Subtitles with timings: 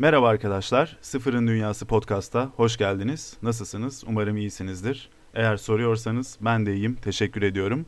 [0.00, 3.36] Merhaba arkadaşlar, Sıfırın Dünyası Podcast'a hoş geldiniz.
[3.42, 4.04] Nasılsınız?
[4.06, 5.10] Umarım iyisinizdir.
[5.34, 7.86] Eğer soruyorsanız ben de iyiyim, teşekkür ediyorum.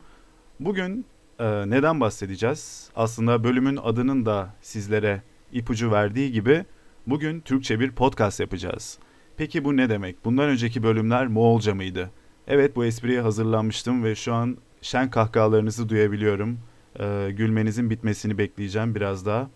[0.61, 1.07] Bugün
[1.41, 2.91] e, neden bahsedeceğiz?
[2.97, 6.65] Aslında bölümün adının da sizlere ipucu verdiği gibi
[7.07, 8.99] bugün Türkçe bir podcast yapacağız.
[9.37, 10.25] Peki bu ne demek?
[10.25, 12.11] Bundan önceki bölümler Moğolca mıydı?
[12.49, 16.59] Evet bu espriye hazırlanmıştım ve şu an şen kahkahalarınızı duyabiliyorum.
[17.01, 19.51] E, gülmenizin bitmesini bekleyeceğim biraz daha.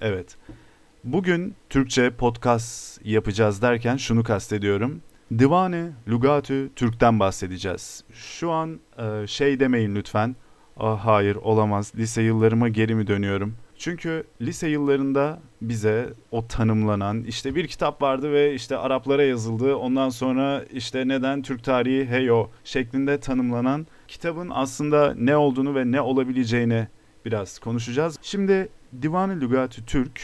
[0.00, 0.36] Evet.
[1.04, 5.00] Bugün Türkçe podcast yapacağız derken şunu kastediyorum.
[5.38, 8.04] Divane Lugatü Türk'ten bahsedeceğiz.
[8.12, 10.36] Şu an e, şey demeyin lütfen.
[10.76, 13.54] Ah hayır olamaz lise yıllarıma geri mi dönüyorum?
[13.78, 19.76] Çünkü lise yıllarında bize o tanımlanan işte bir kitap vardı ve işte Araplara yazıldı.
[19.76, 26.00] Ondan sonra işte neden Türk tarihi heyo şeklinde tanımlanan kitabın aslında ne olduğunu ve ne
[26.00, 26.88] olabileceğini
[27.24, 28.18] biraz konuşacağız.
[28.22, 28.68] Şimdi
[29.02, 30.20] Divan-ı Lugatü Türk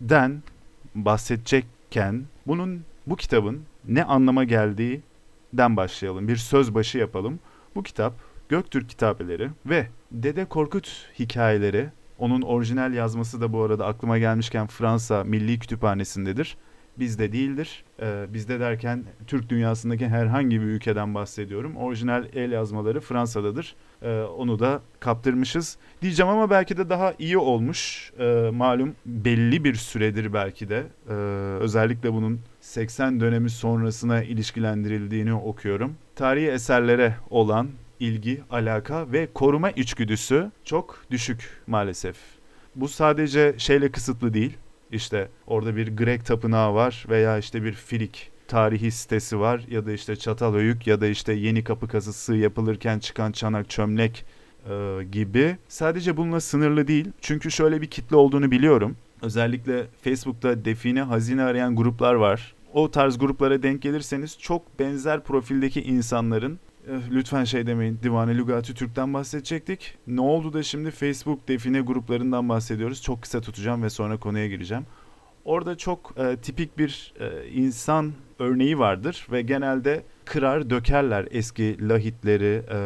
[0.00, 0.42] den
[0.94, 5.00] bahsedecekken bunun bu kitabın ne anlama geldiği
[5.52, 6.28] den başlayalım.
[6.28, 7.40] Bir söz başı yapalım.
[7.74, 14.18] Bu kitap Göktürk kitabeleri ve Dede Korkut hikayeleri onun orijinal yazması da bu arada aklıma
[14.18, 16.56] gelmişken Fransa Milli Kütüphanesi'ndedir
[16.98, 17.84] bizde değildir.
[18.02, 21.76] Ee, bizde derken Türk dünyasındaki herhangi bir ülkeden bahsediyorum.
[21.76, 23.74] Orijinal el yazmaları Fransa'dadır.
[24.02, 28.12] Ee, onu da kaptırmışız diyeceğim ama belki de daha iyi olmuş.
[28.18, 30.86] Ee, malum belli bir süredir belki de.
[31.08, 31.12] Ee,
[31.60, 35.94] özellikle bunun 80 dönemi sonrasına ilişkilendirildiğini okuyorum.
[36.16, 37.68] Tarihi eserlere olan
[38.00, 42.16] ilgi, alaka ve koruma içgüdüsü çok düşük maalesef.
[42.76, 44.56] Bu sadece şeyle kısıtlı değil
[44.92, 49.92] işte orada bir Grek tapınağı var veya işte bir Filik tarihi sitesi var ya da
[49.92, 54.24] işte Çatalhöyük ya da işte Yeni Kapı kazısı yapılırken çıkan çanak çömlek
[54.70, 55.56] e, gibi.
[55.68, 57.08] Sadece bununla sınırlı değil.
[57.20, 58.96] Çünkü şöyle bir kitle olduğunu biliyorum.
[59.22, 62.54] Özellikle Facebook'ta define hazine arayan gruplar var.
[62.72, 66.58] O tarz gruplara denk gelirseniz çok benzer profildeki insanların
[67.10, 67.98] lütfen şey demeyin.
[68.02, 69.98] Divane Lugati Türk'ten bahsedecektik.
[70.06, 73.02] Ne oldu da şimdi Facebook define gruplarından bahsediyoruz.
[73.02, 74.86] Çok kısa tutacağım ve sonra konuya gireceğim.
[75.44, 82.62] Orada çok e, tipik bir e, insan örneği vardır ve genelde kırar dökerler eski lahitleri
[82.70, 82.78] e,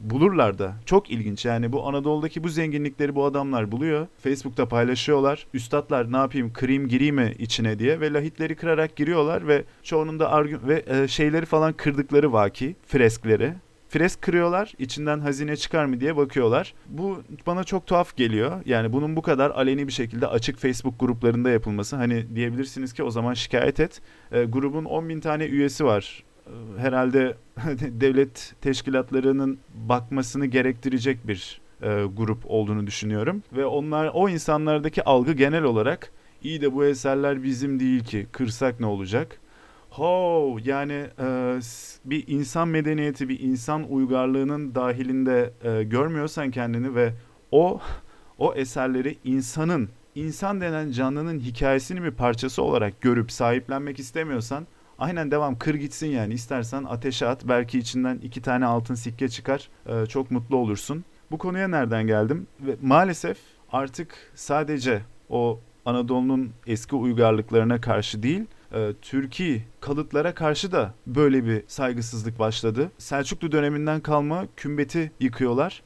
[0.00, 0.74] bulurlar da.
[0.84, 4.06] Çok ilginç yani bu Anadolu'daki bu zenginlikleri bu adamlar buluyor.
[4.18, 5.46] Facebook'ta paylaşıyorlar.
[5.54, 10.30] Üstadlar ne yapayım kırayım gireyim mi içine diye ve lahitleri kırarak giriyorlar ve çoğunun da
[10.30, 13.54] argü ve e, şeyleri falan kırdıkları vaki freskleri
[13.94, 14.72] fresk kırıyorlar.
[14.78, 16.74] içinden hazine çıkar mı diye bakıyorlar.
[16.86, 18.62] Bu bana çok tuhaf geliyor.
[18.64, 21.96] Yani bunun bu kadar aleni bir şekilde açık Facebook gruplarında yapılması.
[21.96, 24.00] Hani diyebilirsiniz ki o zaman şikayet et.
[24.32, 26.24] E, grubun 10 bin tane üyesi var.
[26.78, 27.36] Herhalde
[27.80, 33.42] devlet teşkilatlarının bakmasını gerektirecek bir e, grup olduğunu düşünüyorum.
[33.52, 36.12] Ve onlar o insanlardaki algı genel olarak
[36.42, 39.40] iyi de bu eserler bizim değil ki kırsak ne olacak?
[39.90, 41.58] Ho yani e,
[42.04, 47.12] bir insan medeniyeti, bir insan uygarlığının dahilinde e, görmüyorsan kendini ve
[47.50, 47.80] o
[48.38, 54.66] o eserleri insanın, insan denen canlının hikayesini bir parçası olarak görüp sahiplenmek istemiyorsan
[54.98, 59.68] aynen devam kır gitsin yani istersen ateşe at belki içinden iki tane altın sikke çıkar
[59.86, 61.04] e, çok mutlu olursun.
[61.30, 62.46] Bu konuya nereden geldim?
[62.60, 63.38] Ve maalesef
[63.72, 68.44] artık sadece o Anadolu'nun eski uygarlıklarına karşı değil
[68.74, 72.92] e, Türkiye kalıtlara karşı da böyle bir saygısızlık başladı.
[72.98, 75.82] Selçuklu döneminden kalma kümbeti yıkıyorlar,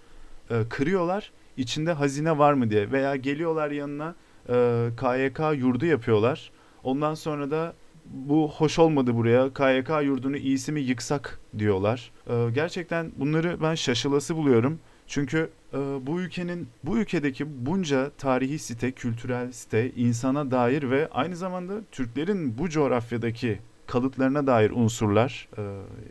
[0.51, 1.33] e, kırıyorlar.
[1.57, 4.15] İçinde hazine var mı diye veya geliyorlar yanına
[4.49, 6.51] e, KYK yurdu yapıyorlar.
[6.83, 7.75] Ondan sonra da
[8.11, 9.53] bu hoş olmadı buraya.
[9.53, 12.11] KYK yurdunu iyisi mi yıksak diyorlar.
[12.27, 14.79] E, gerçekten bunları ben şaşılası buluyorum.
[15.07, 21.37] Çünkü e, bu ülkenin bu ülkedeki bunca tarihi site, kültürel site, insana dair ve aynı
[21.37, 25.49] zamanda Türklerin bu coğrafyadaki kalıtlarına dair unsurlar.
[25.59, 25.63] E,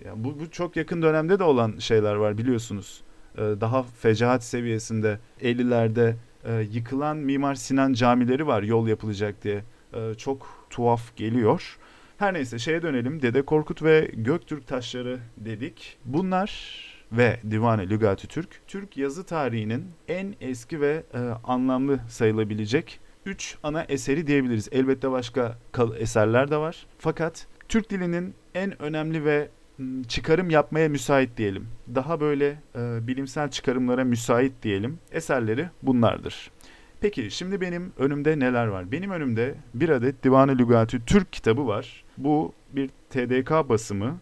[0.06, 3.02] yani bu, bu çok yakın dönemde de olan şeyler var biliyorsunuz.
[3.36, 6.16] E, daha fecaat seviyesinde 50'lerde
[6.46, 9.64] e, yıkılan Mimar Sinan camileri var yol yapılacak diye.
[9.94, 11.78] E, çok tuhaf geliyor.
[12.18, 13.22] Her neyse şeye dönelim.
[13.22, 15.98] Dede Korkut ve Göktürk taşları dedik.
[16.06, 16.78] Bunlar
[17.12, 23.84] ve Divane Lügati Türk, Türk yazı tarihinin en eski ve e, anlamlı sayılabilecek üç ana
[23.84, 24.70] eseri diyebiliriz.
[24.72, 25.58] Elbette başka
[25.98, 26.86] eserler de var.
[27.00, 29.50] Fakat Türk dilinin en önemli ve
[30.08, 31.68] çıkarım yapmaya müsait diyelim.
[31.96, 35.00] Daha böyle e, bilimsel çıkarımlara müsait diyelim.
[35.12, 36.52] Eserleri bunlardır.
[37.02, 38.92] Peki şimdi benim önümde neler var?
[38.92, 42.04] Benim önümde bir adet Divan-ı Lügatü Türk kitabı var.
[42.18, 44.20] Bu bir TDK basımı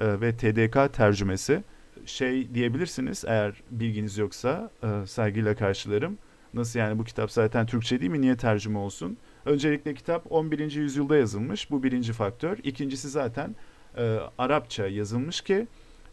[0.00, 1.62] e, ve TDK tercümesi.
[2.06, 6.18] Şey diyebilirsiniz eğer bilginiz yoksa e, saygıyla karşılarım.
[6.54, 8.20] Nasıl yani bu kitap zaten Türkçe değil mi?
[8.20, 9.16] Niye tercüme olsun?
[9.46, 10.72] Öncelikle kitap 11.
[10.72, 11.70] yüzyılda yazılmış.
[11.70, 12.58] Bu birinci faktör.
[12.62, 13.56] İkincisi zaten
[13.96, 15.66] e, Arapça yazılmış ki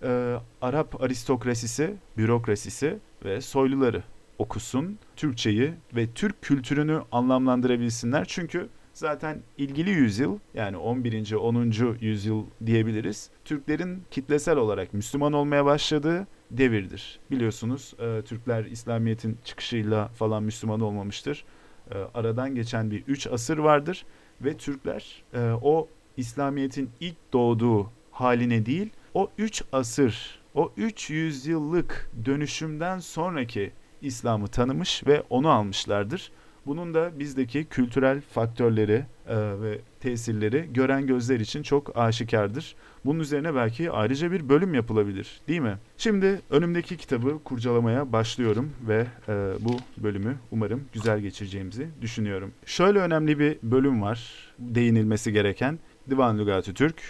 [0.03, 4.03] e, Arap aristokrasisi, bürokrasisi ve soyluları
[4.41, 8.25] okusun, Türkçeyi ve Türk kültürünü anlamlandırabilsinler.
[8.25, 11.33] Çünkü zaten ilgili yüzyıl yani 11.
[11.33, 11.97] 10.
[12.01, 13.29] yüzyıl diyebiliriz.
[13.45, 17.19] Türklerin kitlesel olarak Müslüman olmaya başladığı devirdir.
[17.31, 21.45] Biliyorsunuz e, Türkler İslamiyet'in çıkışıyla falan Müslüman olmamıştır.
[21.91, 24.05] E, aradan geçen bir 3 asır vardır
[24.41, 32.11] ve Türkler e, o İslamiyet'in ilk doğduğu haline değil, o 3 asır, o 3 yüzyıllık
[32.25, 33.71] dönüşümden sonraki
[34.01, 36.31] İslam'ı tanımış ve onu almışlardır.
[36.65, 42.75] Bunun da bizdeki kültürel faktörleri e, ve tesirleri gören gözler için çok aşikardır.
[43.06, 45.77] Bunun üzerine belki ayrıca bir bölüm yapılabilir değil mi?
[45.98, 52.51] Şimdi önümdeki kitabı kurcalamaya başlıyorum ve e, bu bölümü umarım güzel geçireceğimizi düşünüyorum.
[52.65, 55.80] Şöyle önemli bir bölüm var değinilmesi gereken.
[56.09, 57.01] Divan Lügatü Türk,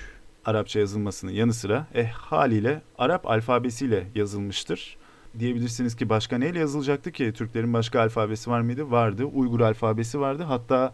[0.46, 4.98] Arapça yazılmasının yanı sıra eh haliyle Arap alfabesiyle yazılmıştır
[5.40, 7.34] diyebilirsiniz ki başka neyle yazılacaktı ki?
[7.34, 8.92] Türklerin başka alfabesi var mıydı?
[8.92, 9.26] Vardı.
[9.26, 10.44] Uygur alfabesi vardı.
[10.44, 10.94] Hatta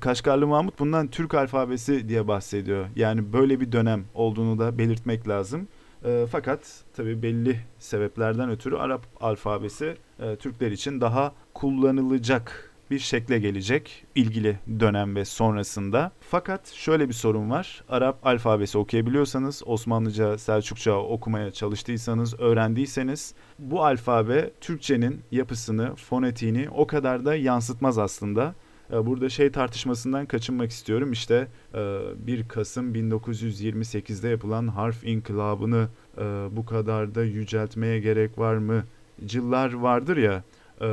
[0.00, 2.86] Kaşgarlı Mahmut bundan Türk alfabesi diye bahsediyor.
[2.96, 5.68] Yani böyle bir dönem olduğunu da belirtmek lazım.
[6.04, 13.38] E, fakat tabii belli sebeplerden ötürü Arap alfabesi e, Türkler için daha kullanılacak bir şekle
[13.38, 16.12] gelecek ilgili dönem ve sonrasında.
[16.20, 17.84] Fakat şöyle bir sorun var.
[17.88, 27.24] Arap alfabesi okuyabiliyorsanız, Osmanlıca, Selçukça okumaya çalıştıysanız, öğrendiyseniz bu alfabe Türkçenin yapısını, fonetiğini o kadar
[27.24, 28.54] da yansıtmaz aslında.
[28.92, 31.12] Ee, burada şey tartışmasından kaçınmak istiyorum.
[31.12, 35.88] İşte 1 e, Kasım 1928'de yapılan harf inkılabını
[36.18, 38.84] e, bu kadar da yüceltmeye gerek var mı?
[39.26, 40.42] Cıllar vardır ya.
[40.80, 40.86] E,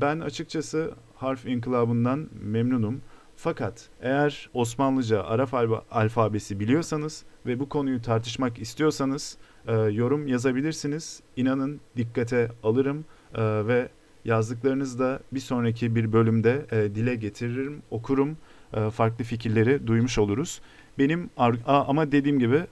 [0.00, 3.00] ben açıkçası harf inkılabından memnunum.
[3.42, 5.54] Fakat eğer Osmanlıca Arap
[5.90, 9.36] alfabesi biliyorsanız ve bu konuyu tartışmak istiyorsanız
[9.66, 11.20] e, yorum yazabilirsiniz.
[11.36, 13.04] İnanın dikkate alırım
[13.34, 13.88] e, ve
[14.24, 18.36] yazdıklarınızı da bir sonraki bir bölümde e, dile getiririm, okurum.
[18.92, 20.60] Farklı fikirleri duymuş oluruz.
[20.98, 21.30] Benim
[21.66, 22.66] ama dediğim gibi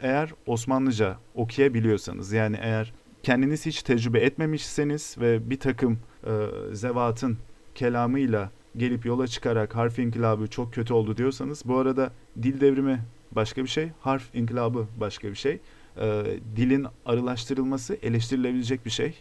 [0.00, 2.92] eğer Osmanlıca okuyabiliyorsanız yani eğer
[3.22, 6.32] kendiniz hiç tecrübe etmemişseniz ve bir takım e,
[6.72, 7.38] zevatın
[7.74, 13.00] kelamıyla gelip yola çıkarak harf inkılabı çok kötü oldu diyorsanız bu arada dil devrimi
[13.32, 15.60] başka bir şey, harf inkılabı başka bir şey.
[16.00, 16.24] E,
[16.56, 19.14] dilin arılaştırılması eleştirilebilecek bir şey.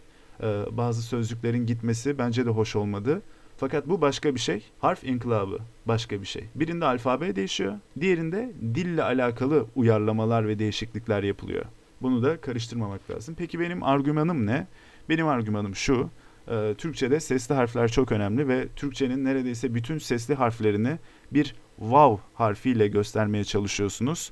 [0.44, 3.22] E, bazı sözcüklerin gitmesi bence de hoş olmadı.
[3.58, 4.64] Fakat bu başka bir şey.
[4.80, 6.44] Harf inkılabı başka bir şey.
[6.56, 11.66] Birinde alfabe değişiyor, diğerinde dille alakalı uyarlamalar ve değişiklikler yapılıyor.
[12.02, 13.36] Bunu da karıştırmamak lazım.
[13.38, 14.68] Peki benim argümanım ne?
[15.10, 16.10] Benim argümanım şu
[16.48, 20.98] e, Türkçe'de sesli harfler çok önemli ve Türkçenin neredeyse bütün sesli harflerini
[21.32, 24.32] bir vav harfiyle göstermeye çalışıyorsunuz.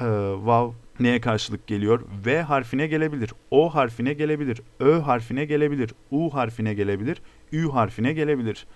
[0.00, 0.06] E,
[0.36, 2.02] vav neye karşılık geliyor?
[2.26, 7.22] V harfine gelebilir, O harfine gelebilir, Ö harfine gelebilir, U harfine gelebilir,
[7.52, 8.66] Ü harfine gelebilir.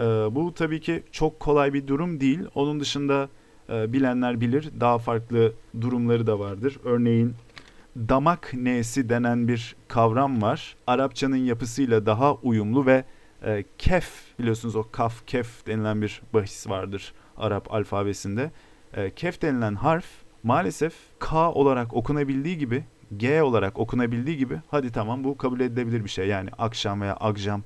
[0.00, 2.40] E, bu tabii ki çok kolay bir durum değil.
[2.54, 3.28] Onun dışında
[3.70, 6.78] e, bilenler bilir daha farklı durumları da vardır.
[6.84, 7.34] Örneğin
[7.96, 10.76] damak nesi denen bir kavram var.
[10.86, 13.04] Arapçanın yapısıyla daha uyumlu ve
[13.44, 14.08] e, kef
[14.38, 18.50] biliyorsunuz o kaf kef denilen bir bahis vardır Arap alfabesinde.
[18.94, 20.06] E, kef denilen harf
[20.42, 22.84] maalesef K olarak okunabildiği gibi
[23.16, 26.28] G olarak okunabildiği gibi hadi tamam bu kabul edilebilir bir şey.
[26.28, 27.62] Yani akşam veya akşam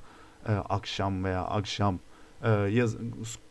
[0.48, 1.98] e, akşam veya akşam
[2.42, 2.96] e, yaz,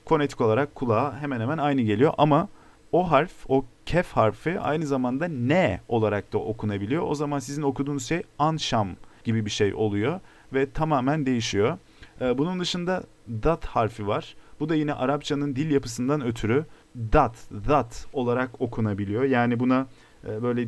[0.06, 2.50] konetik olarak kulağa hemen hemen aynı geliyor ama
[2.92, 7.04] o harf, o kef harfi aynı zamanda ne olarak da okunabiliyor.
[7.08, 8.90] O zaman sizin okuduğunuz şey anşam
[9.24, 10.20] gibi bir şey oluyor
[10.54, 11.78] ve tamamen değişiyor.
[12.22, 14.36] Ee, bunun dışında dat harfi var.
[14.60, 16.66] Bu da yine Arapçanın dil yapısından ötürü
[16.96, 19.24] dat, that olarak okunabiliyor.
[19.24, 19.88] Yani buna
[20.28, 20.68] e, böyle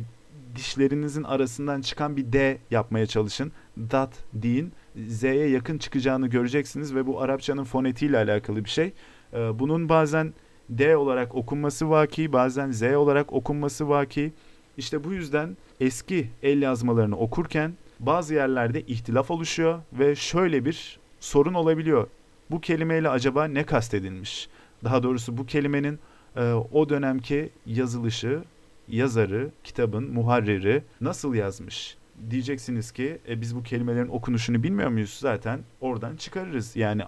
[0.56, 3.52] dişlerinizin arasından çıkan bir D yapmaya çalışın.
[3.76, 4.72] Dat deyin.
[5.06, 8.92] Z'ye yakın çıkacağını göreceksiniz ve bu Arapçanın fonetiğiyle alakalı bir şey.
[9.32, 10.34] Ee, bunun bazen
[10.70, 14.32] D olarak okunması vaki, bazen Z olarak okunması vaki.
[14.76, 21.54] İşte bu yüzden eski el yazmalarını okurken bazı yerlerde ihtilaf oluşuyor ve şöyle bir sorun
[21.54, 22.06] olabiliyor.
[22.50, 24.48] Bu kelimeyle acaba ne kastedilmiş?
[24.84, 25.98] Daha doğrusu bu kelimenin
[26.36, 28.42] e, o dönemki yazılışı,
[28.88, 31.96] yazarı, kitabın muharriri nasıl yazmış?
[32.30, 35.16] Diyeceksiniz ki e, biz bu kelimelerin okunuşunu bilmiyor muyuz?
[35.20, 36.76] Zaten oradan çıkarırız.
[36.76, 37.02] Yani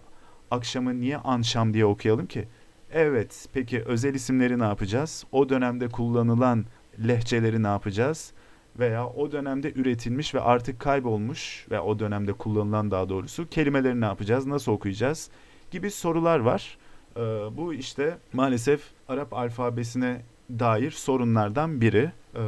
[0.50, 2.48] akşamı niye anşam diye okuyalım ki?
[2.94, 5.24] Evet, peki özel isimleri ne yapacağız?
[5.32, 6.64] O dönemde kullanılan
[7.08, 8.32] lehçeleri ne yapacağız?
[8.78, 14.04] Veya o dönemde üretilmiş ve artık kaybolmuş ve o dönemde kullanılan daha doğrusu kelimeleri ne
[14.04, 14.46] yapacağız?
[14.46, 15.30] Nasıl okuyacağız?
[15.70, 16.78] Gibi sorular var.
[17.16, 17.20] Ee,
[17.56, 22.12] bu işte maalesef Arap alfabesine dair sorunlardan biri.
[22.36, 22.40] Ee,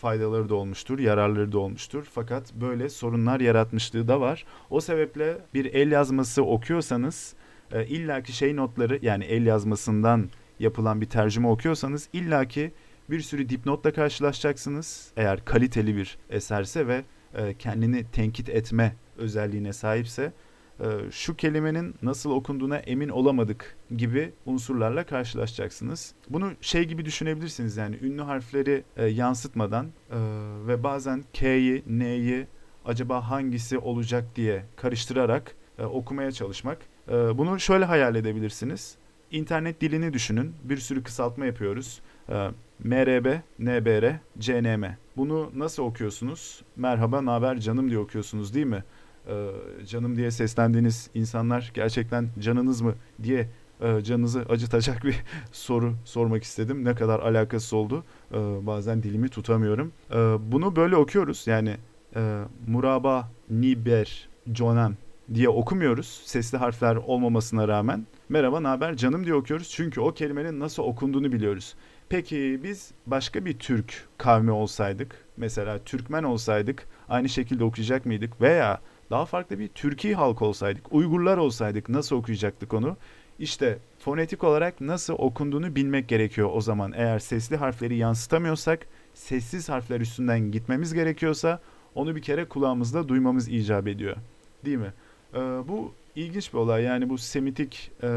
[0.00, 2.06] faydaları da olmuştur, yararları da olmuştur.
[2.12, 4.44] Fakat böyle sorunlar yaratmışlığı da var.
[4.70, 7.34] O sebeple bir el yazması okuyorsanız
[7.72, 12.72] e, illaki şey notları yani el yazmasından yapılan bir tercüme okuyorsanız illaki
[13.10, 15.12] bir sürü dipnotla karşılaşacaksınız.
[15.16, 20.32] Eğer kaliteli bir eserse ve e, kendini tenkit etme özelliğine sahipse
[20.80, 26.14] e, şu kelimenin nasıl okunduğuna emin olamadık gibi unsurlarla karşılaşacaksınız.
[26.30, 30.18] Bunu şey gibi düşünebilirsiniz yani ünlü harfleri e, yansıtmadan e,
[30.66, 32.46] ve bazen K'yi, N'yi
[32.84, 36.78] acaba hangisi olacak diye karıştırarak e, okumaya çalışmak.
[37.10, 38.94] E, bunu şöyle hayal edebilirsiniz.
[39.30, 40.54] İnternet dilini düşünün.
[40.64, 42.00] Bir sürü kısaltma yapıyoruz.
[42.28, 42.50] E,
[42.84, 43.26] MRB,
[43.58, 44.84] NBR, CNM.
[45.16, 46.62] Bunu nasıl okuyorsunuz?
[46.76, 48.84] Merhaba, naber canım diye okuyorsunuz değil mi?
[49.28, 49.50] Ee,
[49.86, 53.48] canım diye seslendiğiniz insanlar gerçekten canınız mı diye
[53.80, 56.84] e, canınızı acıtacak bir soru sormak istedim.
[56.84, 58.04] Ne kadar alakasız oldu.
[58.32, 58.36] Ee,
[58.66, 59.92] bazen dilimi tutamıyorum.
[60.10, 60.16] Ee,
[60.52, 61.46] bunu böyle okuyoruz.
[61.46, 61.76] Yani
[62.16, 64.96] e, muraba, niber, conem
[65.34, 66.22] diye okumuyoruz.
[66.24, 68.06] Sesli harfler olmamasına rağmen.
[68.28, 69.70] Merhaba, naber canım diye okuyoruz.
[69.70, 71.74] Çünkü o kelimenin nasıl okunduğunu biliyoruz.
[72.08, 78.40] Peki biz başka bir Türk kavmi olsaydık, mesela Türkmen olsaydık aynı şekilde okuyacak mıydık?
[78.40, 82.96] Veya daha farklı bir Türkiye halk olsaydık, Uygurlar olsaydık nasıl okuyacaktık onu?
[83.38, 86.92] İşte fonetik olarak nasıl okunduğunu bilmek gerekiyor o zaman.
[86.96, 91.60] Eğer sesli harfleri yansıtamıyorsak, sessiz harfler üstünden gitmemiz gerekiyorsa
[91.94, 94.16] onu bir kere kulağımızda duymamız icap ediyor.
[94.64, 94.92] Değil mi?
[95.34, 96.82] Ee, bu ilginç bir olay.
[96.82, 98.08] Yani bu Semitik e,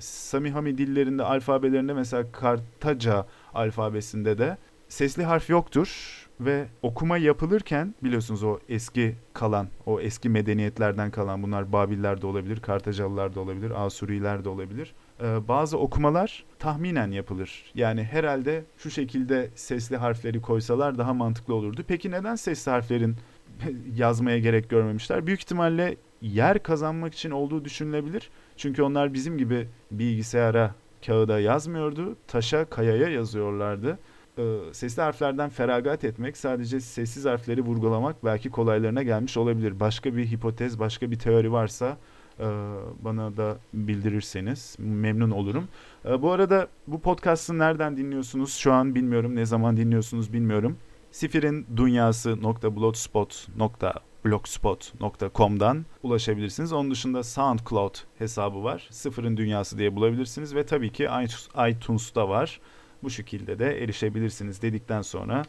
[0.00, 4.56] Samihami dillerinde, alfabelerinde mesela Kartaca alfabesinde de
[4.88, 5.88] sesli harf yoktur
[6.40, 12.60] ve okuma yapılırken biliyorsunuz o eski kalan, o eski medeniyetlerden kalan bunlar Babiller de olabilir,
[12.60, 14.94] Kartacalılar da olabilir, Asuriler de olabilir.
[15.22, 17.64] Ee, bazı okumalar tahminen yapılır.
[17.74, 21.84] Yani herhalde şu şekilde sesli harfleri koysalar daha mantıklı olurdu.
[21.88, 23.16] Peki neden sesli harflerin
[23.96, 25.26] yazmaya gerek görmemişler?
[25.26, 28.30] Büyük ihtimalle yer kazanmak için olduğu düşünülebilir.
[28.56, 30.74] Çünkü onlar bizim gibi bilgisayara,
[31.06, 32.16] kağıda yazmıyordu.
[32.26, 33.98] Taşa, kayaya yazıyorlardı.
[34.38, 39.80] Ee, sesli harflerden feragat etmek, sadece sessiz harfleri vurgulamak belki kolaylarına gelmiş olabilir.
[39.80, 41.96] Başka bir hipotez, başka bir teori varsa
[42.40, 42.44] e,
[43.00, 45.68] bana da bildirirseniz memnun olurum.
[46.04, 49.36] E, bu arada bu podcast'ı nereden dinliyorsunuz şu an bilmiyorum.
[49.36, 50.76] Ne zaman dinliyorsunuz bilmiyorum.
[51.10, 51.66] Sifirin
[54.24, 56.72] dünyası.blogspot.blogspot.com'dan ulaşabilirsiniz.
[56.72, 58.88] Onun dışında SoundCloud hesabı var.
[58.90, 61.08] Sıfırın Dünyası diye bulabilirsiniz ve tabii ki
[61.68, 62.60] iTunes'ta var
[63.02, 65.42] bu şekilde de erişebilirsiniz dedikten sonra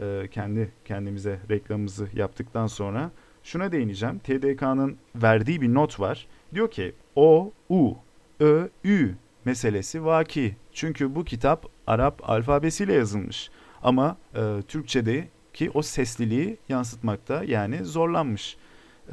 [0.00, 3.10] e, kendi kendimize reklamımızı yaptıktan sonra
[3.42, 4.18] şuna değineceğim.
[4.18, 6.26] TDK'nın verdiği bir not var.
[6.54, 7.96] Diyor ki O, U,
[8.40, 10.56] Ö, Ü meselesi vaki.
[10.72, 13.50] Çünkü bu kitap Arap alfabesiyle yazılmış.
[13.82, 14.62] Ama e,
[15.56, 18.56] Türkçedeki o sesliliği yansıtmakta yani zorlanmış.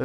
[0.00, 0.04] E,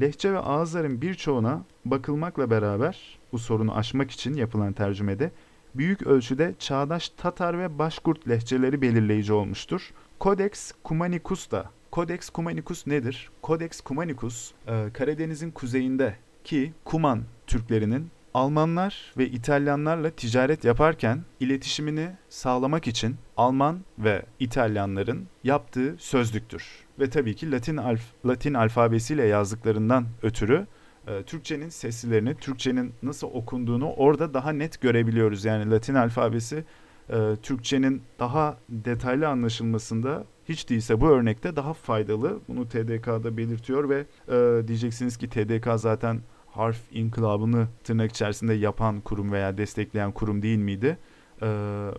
[0.00, 5.30] lehçe ve ağızların birçoğuna bakılmakla beraber bu sorunu aşmak için yapılan tercümede
[5.74, 9.90] büyük ölçüde çağdaş Tatar ve Başkurt lehçeleri belirleyici olmuştur.
[10.20, 13.30] Codex Cumanicus da Codex Cumanicus nedir?
[13.42, 22.86] Codex Cumanicus e, Karadeniz'in kuzeyinde ki Kuman Türklerinin Almanlar ve İtalyanlarla ticaret yaparken iletişimini sağlamak
[22.86, 26.84] için Alman ve İtalyanların yaptığı sözlüktür.
[27.00, 30.66] Ve tabii ki Latin, alf Latin alfabesiyle yazdıklarından ötürü
[31.06, 35.44] e, Türkçenin seslerini, Türkçenin nasıl okunduğunu orada daha net görebiliyoruz.
[35.44, 36.64] Yani Latin alfabesi
[37.10, 42.40] e, Türkçenin daha detaylı anlaşılmasında hiç değilse bu örnekte daha faydalı.
[42.48, 46.20] Bunu TDK'da belirtiyor ve e, diyeceksiniz ki TDK zaten
[46.56, 50.98] harf inkılabını tırnak içerisinde yapan kurum veya destekleyen kurum değil miydi?
[51.42, 51.48] E,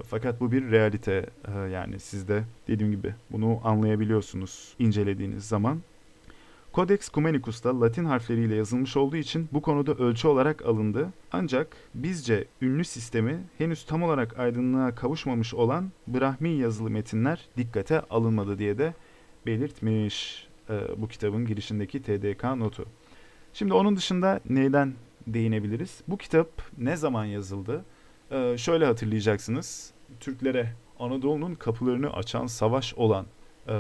[0.08, 5.82] fakat bu bir realite e, yani siz de dediğim gibi bunu anlayabiliyorsunuz incelediğiniz zaman.
[6.74, 11.10] Codex Cumanicus'ta Latin harfleriyle yazılmış olduğu için bu konuda ölçü olarak alındı.
[11.32, 18.60] Ancak bizce ünlü sistemi henüz tam olarak aydınlığa kavuşmamış olan Brahmi yazılı metinler dikkate alınmadı
[18.60, 18.94] diye de
[19.46, 22.86] belirtmiş e, bu kitabın girişindeki TDK notu.
[23.58, 24.94] Şimdi onun dışında neyden
[25.28, 26.02] değinebiliriz?
[26.08, 26.48] Bu kitap
[26.78, 27.86] ne zaman yazıldı?
[28.32, 29.92] E, şöyle hatırlayacaksınız.
[30.20, 33.26] Türklere Anadolu'nun kapılarını açan savaş olan
[33.68, 33.74] e,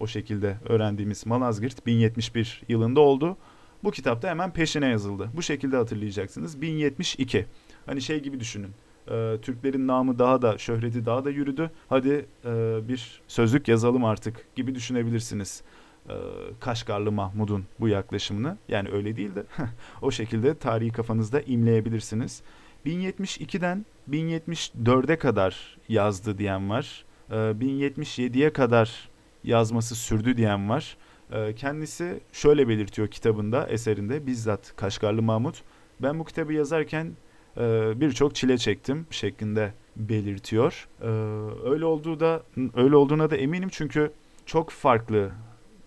[0.00, 3.36] o şekilde öğrendiğimiz Malazgirt 1071 yılında oldu.
[3.84, 5.30] Bu kitapta hemen peşine yazıldı.
[5.36, 6.60] Bu şekilde hatırlayacaksınız.
[6.60, 7.46] 1072.
[7.86, 8.70] Hani şey gibi düşünün.
[9.10, 11.70] E, Türklerin namı daha da şöhreti daha da yürüdü.
[11.88, 15.62] Hadi e, bir sözlük yazalım artık gibi düşünebilirsiniz.
[16.08, 16.14] E,
[16.60, 18.56] Kaşgarlı Mahmud'un bu yaklaşımını.
[18.68, 19.44] Yani öyle değil de
[20.02, 22.42] o şekilde tarihi kafanızda imleyebilirsiniz.
[22.86, 27.04] 1072'den 1074'e kadar yazdı diyen var.
[27.30, 29.08] E, 1077'ye kadar
[29.44, 30.96] yazması sürdü diyen var.
[31.32, 35.62] E, kendisi şöyle belirtiyor kitabında, eserinde bizzat Kaşgarlı Mahmut.
[36.00, 37.12] Ben bu kitabı yazarken
[37.56, 40.88] e, birçok çile çektim şeklinde belirtiyor.
[41.02, 41.06] E,
[41.70, 42.42] öyle olduğu da
[42.74, 44.12] öyle olduğuna da eminim çünkü
[44.46, 45.30] çok farklı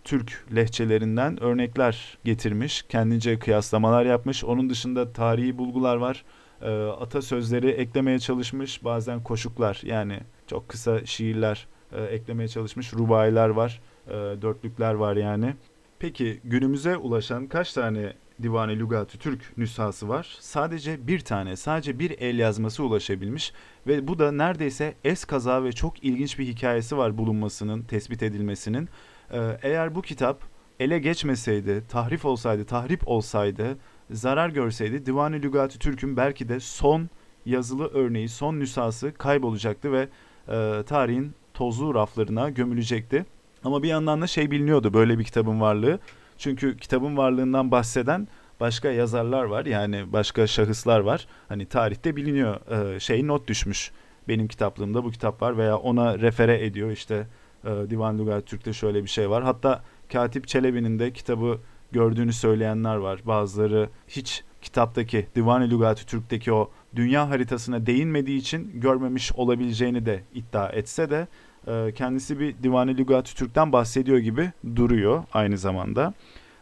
[0.03, 4.43] Türk lehçelerinden örnekler getirmiş, kendince kıyaslamalar yapmış.
[4.43, 6.23] Onun dışında tarihi bulgular var.
[6.61, 13.81] E, atasözleri eklemeye çalışmış, bazen koşuklar yani çok kısa şiirler e, eklemeye çalışmış, rubailer var,
[14.07, 15.53] e, dörtlükler var yani.
[15.99, 20.37] Peki günümüze ulaşan kaç tane Divane Lügatü Türk nüshası var.
[20.39, 23.53] Sadece bir tane, sadece bir el yazması ulaşabilmiş
[23.87, 28.89] ve bu da neredeyse es kaza ve çok ilginç bir hikayesi var bulunmasının, tespit edilmesinin.
[29.33, 30.43] Ee, eğer bu kitap
[30.79, 33.77] ele geçmeseydi, tahrif olsaydı, tahrip olsaydı,
[34.11, 37.09] zarar görseydi Divane Lügatü Türk'ün belki de son
[37.45, 40.07] yazılı örneği, son nüshası kaybolacaktı ve
[40.47, 43.25] e, tarihin tozlu raflarına gömülecekti.
[43.63, 45.99] Ama bir yandan da şey biliniyordu böyle bir kitabın varlığı.
[46.37, 48.27] Çünkü kitabın varlığından bahseden
[48.59, 49.65] başka yazarlar var.
[49.65, 51.27] Yani başka şahıslar var.
[51.49, 53.91] Hani tarihte biliniyor e, şey not düşmüş.
[54.27, 57.27] Benim kitaplığımda bu kitap var veya ona refere ediyor işte
[57.65, 59.43] e, Divan Lugat Türk'te şöyle bir şey var.
[59.43, 61.59] Hatta Katip Çelebi'nin de kitabı
[61.91, 63.21] gördüğünü söyleyenler var.
[63.25, 70.69] Bazıları hiç kitaptaki Divan-ı Lügat-ı Türk'teki o dünya haritasına değinmediği için görmemiş olabileceğini de iddia
[70.69, 71.27] etse de
[71.67, 76.13] e, kendisi bir Divan-ı Lügat-ı Türk'ten bahsediyor gibi duruyor aynı zamanda.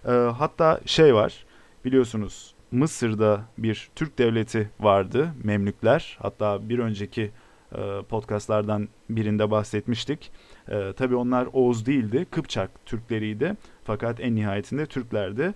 [0.05, 1.45] E, hatta şey var
[1.85, 6.17] biliyorsunuz Mısır'da bir Türk devleti vardı Memlükler.
[6.21, 7.31] Hatta bir önceki
[7.75, 10.31] e, podcastlardan birinde bahsetmiştik.
[10.69, 13.53] E, tabii onlar Oğuz değildi, Kıpçak Türkleriydi.
[13.83, 15.53] Fakat en nihayetinde Türklerdi.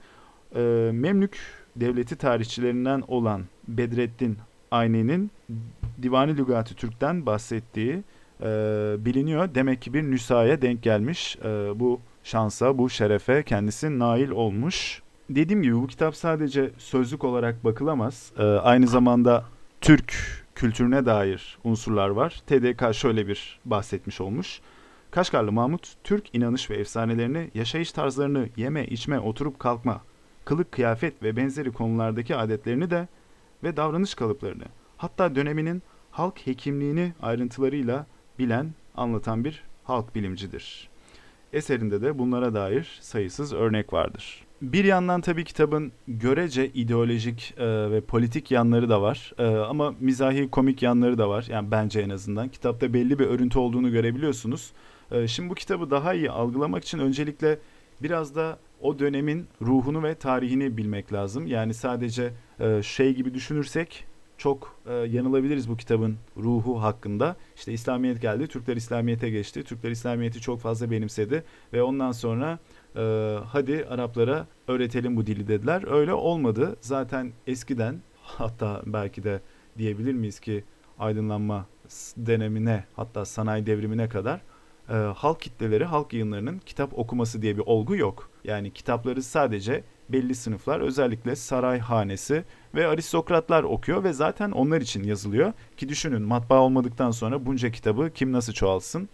[0.55, 1.37] E, Memlük
[1.75, 4.37] devleti tarihçilerinden olan Bedrettin
[4.71, 5.31] Ayni'nin
[6.01, 8.03] Divani Lügati Türk'ten bahsettiği
[8.41, 8.45] e,
[8.99, 9.55] biliniyor.
[9.55, 11.37] Demek ki bir nüsaya denk gelmiş.
[11.43, 15.01] E, bu şansa, bu şerefe kendisi nail olmuş.
[15.29, 18.31] Dediğim gibi bu kitap sadece sözlük olarak bakılamaz.
[18.37, 19.45] E, aynı zamanda
[19.81, 20.13] Türk
[20.55, 22.41] kültürüne dair unsurlar var.
[22.47, 24.61] TDK şöyle bir bahsetmiş olmuş.
[25.11, 30.01] Kaşgarlı Mahmut, Türk inanış ve efsanelerini, yaşayış tarzlarını, yeme, içme, oturup kalkma,
[30.45, 33.07] kılık, kıyafet ve benzeri konulardaki adetlerini de
[33.63, 34.63] ve davranış kalıplarını,
[34.97, 38.05] hatta döneminin halk hekimliğini ayrıntılarıyla
[38.39, 40.89] bilen, anlatan bir halk bilimcidir.
[41.53, 44.43] Eserinde de bunlara dair sayısız örnek vardır.
[44.61, 49.33] Bir yandan tabii kitabın görece ideolojik e, ve politik yanları da var.
[49.37, 51.45] E, ama mizahi komik yanları da var.
[51.49, 52.49] Yani bence en azından.
[52.49, 54.71] Kitapta belli bir örüntü olduğunu görebiliyorsunuz.
[55.11, 57.59] E, şimdi bu kitabı daha iyi algılamak için öncelikle
[58.01, 61.47] biraz da o dönemin ruhunu ve tarihini bilmek lazım.
[61.47, 64.05] Yani sadece e, şey gibi düşünürsek
[64.37, 67.35] çok e, yanılabiliriz bu kitabın ruhu hakkında.
[67.55, 69.63] İşte İslamiyet geldi, Türkler İslamiyet'e geçti.
[69.63, 71.43] Türkler İslamiyet'i çok fazla benimsedi
[71.73, 72.59] ve ondan sonra
[72.95, 73.01] e,
[73.45, 75.83] hadi Araplara öğretelim bu dili dediler.
[75.91, 76.75] Öyle olmadı.
[76.81, 79.41] Zaten eskiden hatta belki de
[79.77, 80.63] diyebilir miyiz ki
[80.99, 81.65] aydınlanma
[82.25, 84.41] dönemine hatta sanayi devrimine kadar
[84.91, 88.29] e, halk kitleleri, halk yayınlarının kitap okuması diye bir olgu yok.
[88.43, 92.43] Yani kitapları sadece belli sınıflar özellikle saray hanesi
[92.75, 95.53] ve aristokratlar okuyor ve zaten onlar için yazılıyor.
[95.77, 99.09] Ki düşünün matbaa olmadıktan sonra bunca kitabı kim nasıl çoğalsın?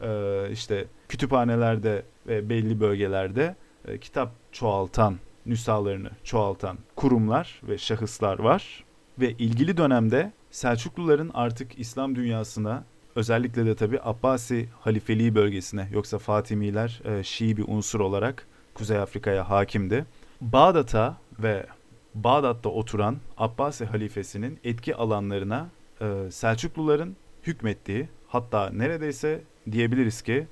[0.00, 3.56] Ee, işte kütüphanelerde ve belli bölgelerde
[3.88, 5.16] e, kitap çoğaltan,
[5.46, 8.84] nüshalarını çoğaltan kurumlar ve şahıslar var.
[9.20, 12.84] Ve ilgili dönemde Selçukluların artık İslam dünyasına
[13.16, 19.50] özellikle de tabi Abbasi halifeliği bölgesine yoksa Fatimiler e, Şii bir unsur olarak Kuzey Afrika'ya
[19.50, 20.04] hakimdi.
[20.40, 21.66] Bağdat'a ve
[22.14, 25.68] Bağdat'ta oturan Abbasi halifesinin etki alanlarına
[26.00, 29.40] e, Selçukluların hükmettiği hatta neredeyse
[29.72, 30.46] diyebiliriz ki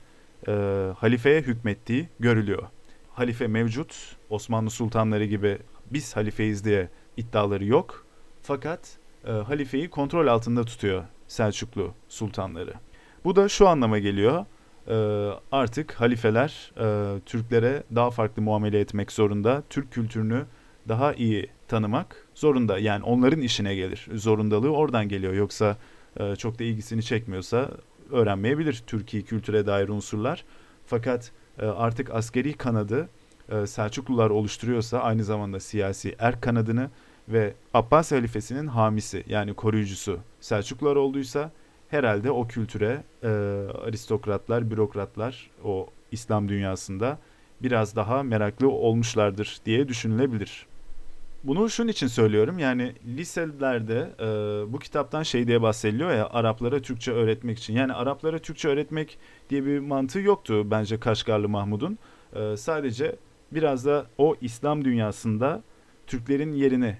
[0.48, 0.52] e,
[0.96, 2.62] halifeye hükmettiği görülüyor.
[3.12, 5.58] Halife mevcut, Osmanlı sultanları gibi
[5.90, 8.06] biz halifeyiz diye iddiaları yok.
[8.42, 12.74] Fakat e, halifeyi kontrol altında tutuyor Selçuklu sultanları.
[13.24, 14.46] Bu da şu anlama geliyor.
[14.88, 14.94] E,
[15.52, 19.62] artık halifeler e, Türklere daha farklı muamele etmek zorunda.
[19.70, 20.44] Türk kültürünü
[20.88, 22.78] daha iyi tanımak zorunda.
[22.78, 24.08] Yani onların işine gelir.
[24.14, 25.32] Zorundalığı oradan geliyor.
[25.32, 25.76] Yoksa
[26.16, 27.70] e, çok da ilgisini çekmiyorsa
[28.10, 30.44] öğrenmeyebilir Türkiye kültüre dair unsurlar.
[30.86, 33.08] Fakat e, artık askeri kanadı
[33.66, 36.90] Selçuklular oluşturuyorsa aynı zamanda siyasi er kanadını
[37.32, 41.50] ve Abbas halifesinin hamisi yani koruyucusu Selçuklular olduysa
[41.88, 43.28] herhalde o kültüre e,
[43.84, 47.18] aristokratlar, bürokratlar o İslam dünyasında
[47.62, 50.66] biraz daha meraklı olmuşlardır diye düşünülebilir.
[51.44, 54.26] Bunu şunun için söylüyorum yani liselerde e,
[54.72, 57.74] bu kitaptan şey diye bahsediliyor ya Araplara Türkçe öğretmek için.
[57.74, 59.18] Yani Araplara Türkçe öğretmek
[59.50, 61.98] diye bir mantığı yoktu bence Kaşgarlı Mahmud'un.
[62.32, 63.16] E, sadece
[63.52, 65.62] biraz da o İslam dünyasında
[66.06, 66.96] Türklerin yerini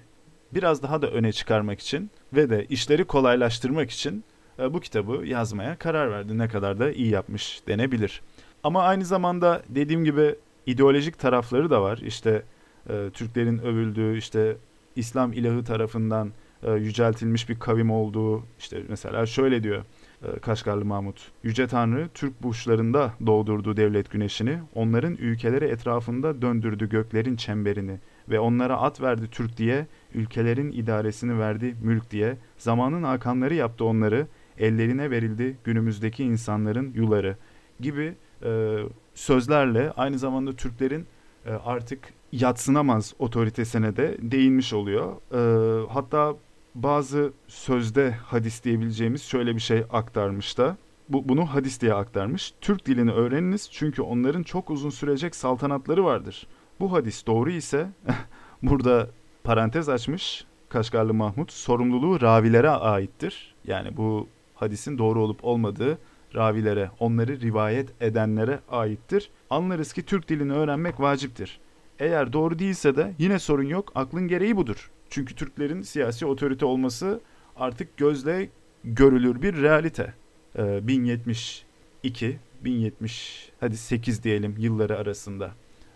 [0.53, 4.23] biraz daha da öne çıkarmak için ve de işleri kolaylaştırmak için
[4.59, 6.37] e, bu kitabı yazmaya karar verdi.
[6.37, 8.21] Ne kadar da iyi yapmış denebilir.
[8.63, 10.35] Ama aynı zamanda dediğim gibi
[10.65, 11.97] ideolojik tarafları da var.
[11.97, 12.43] İşte
[12.89, 14.57] e, Türklerin övüldüğü işte
[14.95, 16.31] İslam ilahı tarafından
[16.63, 19.83] e, yüceltilmiş bir kavim olduğu işte mesela şöyle diyor
[20.23, 21.31] e, Kaşgarlı Mahmut.
[21.43, 28.77] Yüce Tanrı Türk burçlarında doğdurdu devlet güneşini, onların ülkeleri etrafında döndürdü göklerin çemberini ve onlara
[28.77, 35.57] at verdi Türk diye, ülkelerin idaresini verdi mülk diye, zamanın hakanları yaptı onları, ellerine verildi
[35.63, 37.37] günümüzdeki insanların yuları
[37.79, 38.77] gibi e,
[39.13, 41.05] sözlerle aynı zamanda Türklerin
[41.45, 45.15] e, artık yatsınamaz otoritesine de değinmiş oluyor.
[45.31, 46.35] E, hatta
[46.75, 50.77] bazı sözde hadis diyebileceğimiz şöyle bir şey aktarmış da.
[51.09, 52.53] Bu, bunu hadis diye aktarmış.
[52.61, 56.47] Türk dilini öğreniniz çünkü onların çok uzun sürecek saltanatları vardır.
[56.79, 57.89] Bu hadis doğru ise
[58.63, 59.09] burada
[59.43, 63.55] parantez açmış Kaşgarlı Mahmut sorumluluğu ravilere aittir.
[63.67, 65.97] Yani bu hadisin doğru olup olmadığı
[66.35, 69.29] ravilere, onları rivayet edenlere aittir.
[69.49, 71.59] Anlarız ki Türk dilini öğrenmek vaciptir.
[71.99, 73.91] Eğer doğru değilse de yine sorun yok.
[73.95, 74.91] Aklın gereği budur.
[75.09, 77.21] Çünkü Türklerin siyasi otorite olması
[77.55, 78.49] artık gözle
[78.83, 80.13] görülür bir realite.
[80.57, 85.51] Ee, 1072, 1070, hadi 8 diyelim yılları arasında.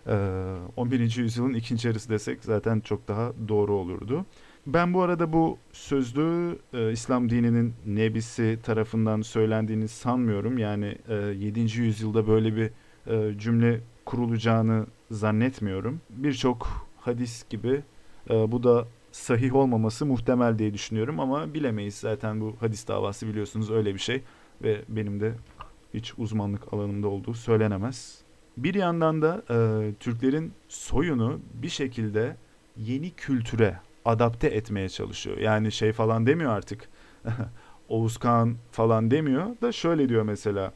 [0.08, 1.16] Ee, 11.
[1.16, 4.26] yüzyılın ikinci yarısı desek zaten çok daha doğru olurdu.
[4.66, 10.58] Ben bu arada bu sözlüğü e, İslam dininin nebisi tarafından söylendiğini sanmıyorum.
[10.58, 11.60] Yani e, 7.
[11.60, 12.70] yüzyılda böyle bir
[13.06, 16.00] e, cümle kurulacağını zannetmiyorum.
[16.10, 17.82] Birçok hadis gibi
[18.30, 23.70] e, bu da sahih olmaması muhtemel diye düşünüyorum ama bilemeyiz zaten bu hadis davası biliyorsunuz
[23.70, 24.22] öyle bir şey
[24.62, 25.32] ve benim de
[25.94, 28.25] hiç uzmanlık alanımda olduğu söylenemez.
[28.56, 29.56] Bir yandan da e,
[30.00, 32.36] Türklerin soyunu bir şekilde
[32.76, 35.38] yeni kültüre adapte etmeye çalışıyor.
[35.38, 36.88] Yani şey falan demiyor artık.
[37.88, 38.18] Oğuz
[38.70, 40.72] falan demiyor da şöyle diyor mesela.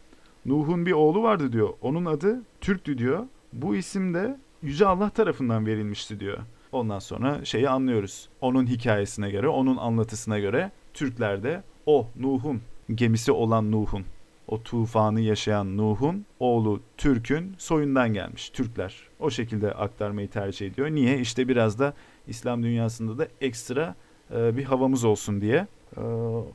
[0.46, 1.68] Nuh'un bir oğlu vardı diyor.
[1.80, 3.26] Onun adı Türktü diyor.
[3.52, 6.38] Bu isim de Yüce Allah tarafından verilmişti diyor.
[6.72, 8.28] Ondan sonra şeyi anlıyoruz.
[8.40, 12.60] Onun hikayesine göre, onun anlatısına göre Türklerde o Nuh'un
[12.94, 14.04] gemisi olan Nuh'un
[14.50, 18.50] o tufanı yaşayan Nuh'un oğlu Türk'ün soyundan gelmiş.
[18.50, 20.90] Türkler o şekilde aktarmayı tercih ediyor.
[20.90, 21.18] Niye?
[21.18, 21.94] İşte biraz da
[22.26, 23.94] İslam dünyasında da ekstra
[24.34, 25.66] e, bir havamız olsun diye.
[25.96, 26.00] E,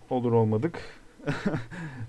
[0.09, 0.79] olur olmadık.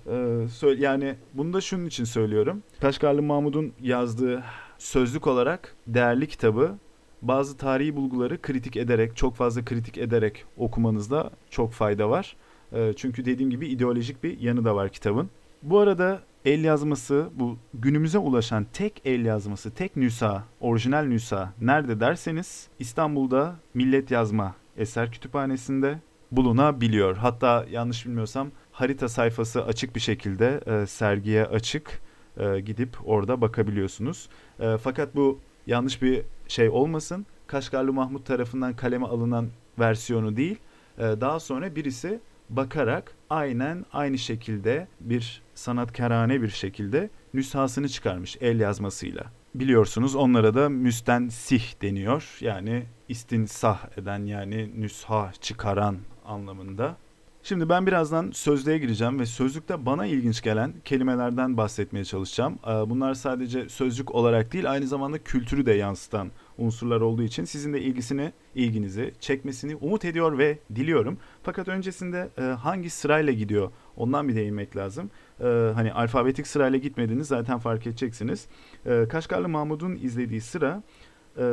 [0.07, 2.63] e, yani bunu da şunun için söylüyorum.
[2.81, 4.45] Kaşgarlı Mahmud'un yazdığı
[4.79, 6.79] sözlük olarak değerli kitabı
[7.23, 12.37] bazı tarihi bulguları kritik ederek, çok fazla kritik ederek okumanızda çok fayda var.
[12.73, 15.31] E, çünkü dediğim gibi ideolojik bir yanı da var kitabın.
[15.63, 22.01] Bu arada el yazması bu günümüze ulaşan tek el yazması, tek nüsa, orijinal nüsa nerede
[22.01, 25.99] derseniz İstanbul'da Millet Yazma Eser Kütüphanesi'nde
[26.33, 27.17] bulunabiliyor.
[27.17, 32.01] Hatta yanlış bilmiyorsam harita sayfası açık bir şekilde e, sergiye açık
[32.37, 34.29] e, gidip orada bakabiliyorsunuz.
[34.61, 37.27] E, fakat bu yanlış bir şey olmasın.
[37.47, 40.57] Kaşgarlı Mahmut tarafından kaleme alınan versiyonu değil.
[40.99, 48.61] E, daha sonra birisi bakarak aynen aynı şekilde bir sanatkarane bir şekilde nüshasını çıkarmış el
[48.61, 49.25] yazmasıyla.
[49.55, 52.39] Biliyorsunuz onlara da müstensih deniyor.
[52.41, 56.97] Yani istinsah eden yani nüsha çıkaran anlamında.
[57.43, 62.59] Şimdi ben birazdan sözlüğe gireceğim ve sözlükte bana ilginç gelen kelimelerden bahsetmeye çalışacağım.
[62.67, 67.81] Bunlar sadece sözcük olarak değil aynı zamanda kültürü de yansıtan unsurlar olduğu için sizin de
[67.81, 71.19] ilgisini, ilginizi çekmesini umut ediyor ve diliyorum.
[71.43, 75.11] Fakat öncesinde e, hangi sırayla gidiyor ondan bir değinmek lazım.
[75.41, 78.47] E, hani alfabetik sırayla gitmediğini zaten fark edeceksiniz.
[78.87, 80.83] E, Kaşgarlı Mahmud'un izlediği sıra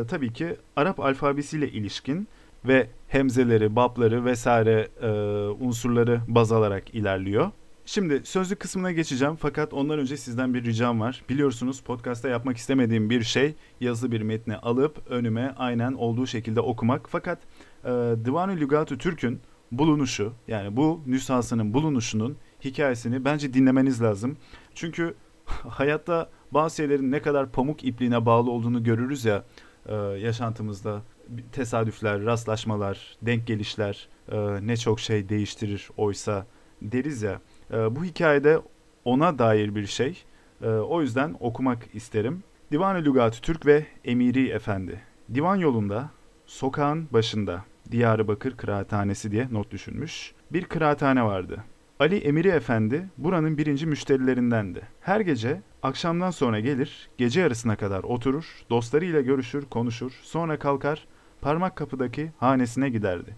[0.08, 2.28] tabii ki Arap alfabesiyle ilişkin
[2.66, 5.08] ve hemzeleri, babları vesaire e,
[5.66, 7.52] unsurları baz alarak ilerliyor.
[7.86, 11.24] Şimdi sözlük kısmına geçeceğim fakat ondan önce sizden bir ricam var.
[11.30, 17.10] Biliyorsunuz podcast'ta yapmak istemediğim bir şey yazılı bir metni alıp önüme aynen olduğu şekilde okumak.
[17.10, 17.40] Fakat
[17.84, 17.90] e,
[18.26, 19.42] Divan-ı Lügat-ı Türk'ün
[19.72, 24.38] bulunuşu yani bu nüshasının bulunuşunun hikayesini bence dinlemeniz lazım.
[24.76, 25.16] Çünkü
[25.46, 29.44] hayatta bazı şeylerin ne kadar pamuk ipliğine bağlı olduğunu görürüz ya
[29.86, 31.02] e, yaşantımızda.
[31.52, 36.46] Tesadüfler, rastlaşmalar, denk gelişler e, ne çok şey değiştirir oysa
[36.82, 37.42] deriz ya.
[37.72, 38.60] E, bu hikayede
[39.06, 40.24] ona dair bir şey.
[40.62, 42.44] E, o yüzden okumak isterim.
[42.72, 45.02] Divan-ı Lügat Türk ve Emiri Efendi.
[45.34, 46.10] Divan yolunda,
[46.46, 50.34] sokağın başında, Diyarbakır Kıraathanesi diye not düşünmüş.
[50.52, 51.64] Bir kıraathane vardı.
[52.00, 54.82] Ali Emiri Efendi buranın birinci müşterilerindendi.
[55.02, 61.06] Her gece akşamdan sonra gelir, gece yarısına kadar oturur, dostlarıyla görüşür, konuşur, sonra kalkar,
[61.42, 63.36] parmak kapıdaki hanesine giderdi.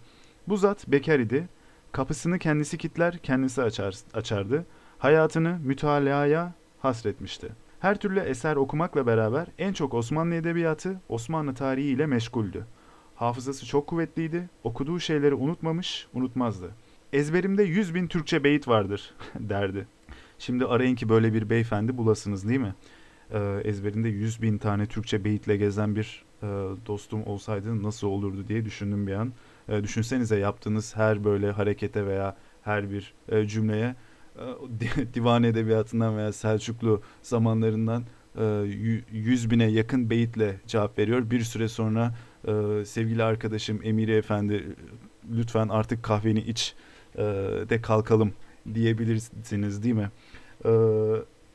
[0.48, 1.48] Bu zat bekar idi,
[1.96, 4.66] kapısını kendisi kitler, kendisi açar, açardı,
[4.98, 7.50] hayatını mütalaaya hasretmişti.
[7.80, 12.66] Her türlü eser okumakla beraber en çok Osmanlı edebiyatı, Osmanlı tarihi ile meşguldü.
[13.16, 16.72] Hafızası çok kuvvetliydi, okuduğu şeyleri unutmamış, unutmazdı.
[17.14, 19.88] Ezberimde yüz bin Türkçe beyit vardır derdi.
[20.40, 22.76] Şimdi arayın ki böyle bir beyefendi bulasınız değil mi?
[23.32, 26.48] Ee, ezberinde yüz bin tane Türkçe beyitle gezen bir e,
[26.86, 29.34] dostum olsaydı nasıl olurdu diye düşündüm bir an.
[29.70, 33.96] E, düşünsenize yaptığınız her böyle harekete veya her bir e, cümleye
[34.36, 38.04] e, divan edebiyatından veya Selçuklu zamanlarından
[38.38, 38.44] e,
[39.12, 41.30] yüz bine yakın beyitle cevap veriyor.
[41.32, 42.16] Bir süre sonra
[42.48, 44.76] e, sevgili arkadaşım Emiri Efendi
[45.32, 46.76] lütfen artık kahveni iç
[47.16, 47.24] e,
[47.70, 48.34] de kalkalım
[48.74, 50.10] diyebilirsiniz değil mi?
[50.66, 50.72] E,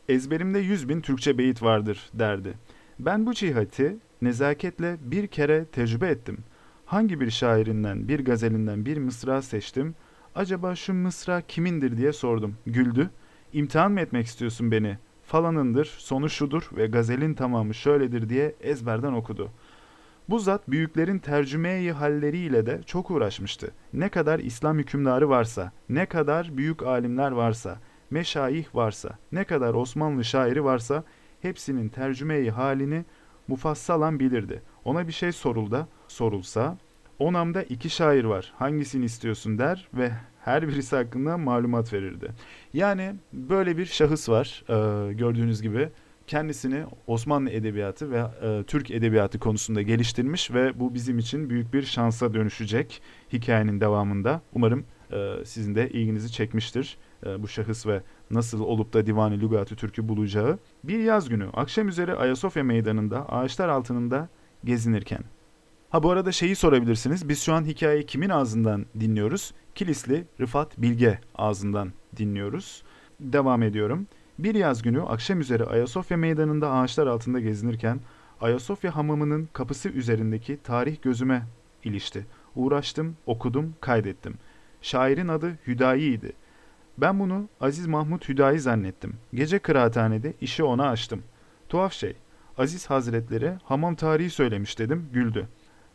[0.08, 2.54] ezberimde yüz bin Türkçe beyit vardır derdi.
[2.98, 6.38] Ben bu cihati nezaketle bir kere tecrübe ettim.
[6.90, 9.94] Hangi bir şairinden, bir gazelinden bir mısra seçtim.
[10.34, 12.56] Acaba şu mısra kimindir diye sordum.
[12.66, 13.10] Güldü.
[13.52, 14.98] İmtihan mı etmek istiyorsun beni?
[15.22, 19.50] Falanındır, sonu şudur ve gazelin tamamı şöyledir diye ezberden okudu.''
[20.28, 23.70] Bu zat büyüklerin tercümeyi halleriyle de çok uğraşmıştı.
[23.92, 27.78] Ne kadar İslam hükümdarı varsa, ne kadar büyük alimler varsa,
[28.10, 31.04] meşayih varsa, ne kadar Osmanlı şairi varsa
[31.42, 33.04] hepsinin tercümeyi halini
[33.48, 34.62] mufassalan bilirdi.
[34.84, 36.78] Ona bir şey sorulda, sorulsa,
[37.18, 40.12] o namda iki şair var, hangisini istiyorsun der ve
[40.44, 42.30] her birisi hakkında malumat verirdi.
[42.74, 45.88] Yani böyle bir şahıs var e, gördüğünüz gibi
[46.26, 51.82] kendisini Osmanlı edebiyatı ve e, Türk edebiyatı konusunda geliştirmiş ve bu bizim için büyük bir
[51.82, 54.40] şansa dönüşecek hikayenin devamında.
[54.54, 59.76] Umarım e, sizin de ilginizi çekmiştir e, bu şahıs ve nasıl olup da Divani Lügatı
[59.76, 60.58] Türk'ü bulacağı.
[60.84, 64.28] Bir yaz günü akşam üzeri Ayasofya meydanında ağaçlar altında
[64.64, 65.20] gezinirken.
[65.90, 67.28] Ha bu arada şeyi sorabilirsiniz.
[67.28, 69.54] Biz şu an hikayeyi kimin ağzından dinliyoruz?
[69.74, 72.82] Kilisli Rıfat Bilge ağzından dinliyoruz.
[73.20, 74.06] Devam ediyorum.
[74.38, 78.00] Bir yaz günü akşam üzeri Ayasofya meydanında ağaçlar altında gezinirken
[78.40, 81.42] Ayasofya hamamının kapısı üzerindeki tarih gözüme
[81.84, 82.26] ilişti.
[82.56, 84.34] Uğraştım, okudum, kaydettim.
[84.82, 86.32] Şairin adı Hüdayi idi.
[86.98, 89.14] Ben bunu Aziz Mahmut Hüdayi zannettim.
[89.34, 91.22] Gece kıraathanede işi ona açtım.
[91.68, 92.16] Tuhaf şey.
[92.58, 95.48] Aziz Hazretleri hamam tarihi söylemiş dedim, güldü.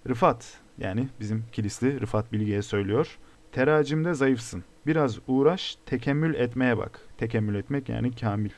[0.10, 3.18] Rıfat, yani bizim kilisli Rıfat Bilge'ye söylüyor.
[3.52, 4.64] Teracimde zayıfsın.
[4.88, 7.00] Biraz uğraş, tekemmül etmeye bak.
[7.18, 8.50] Tekemmül etmek yani kamil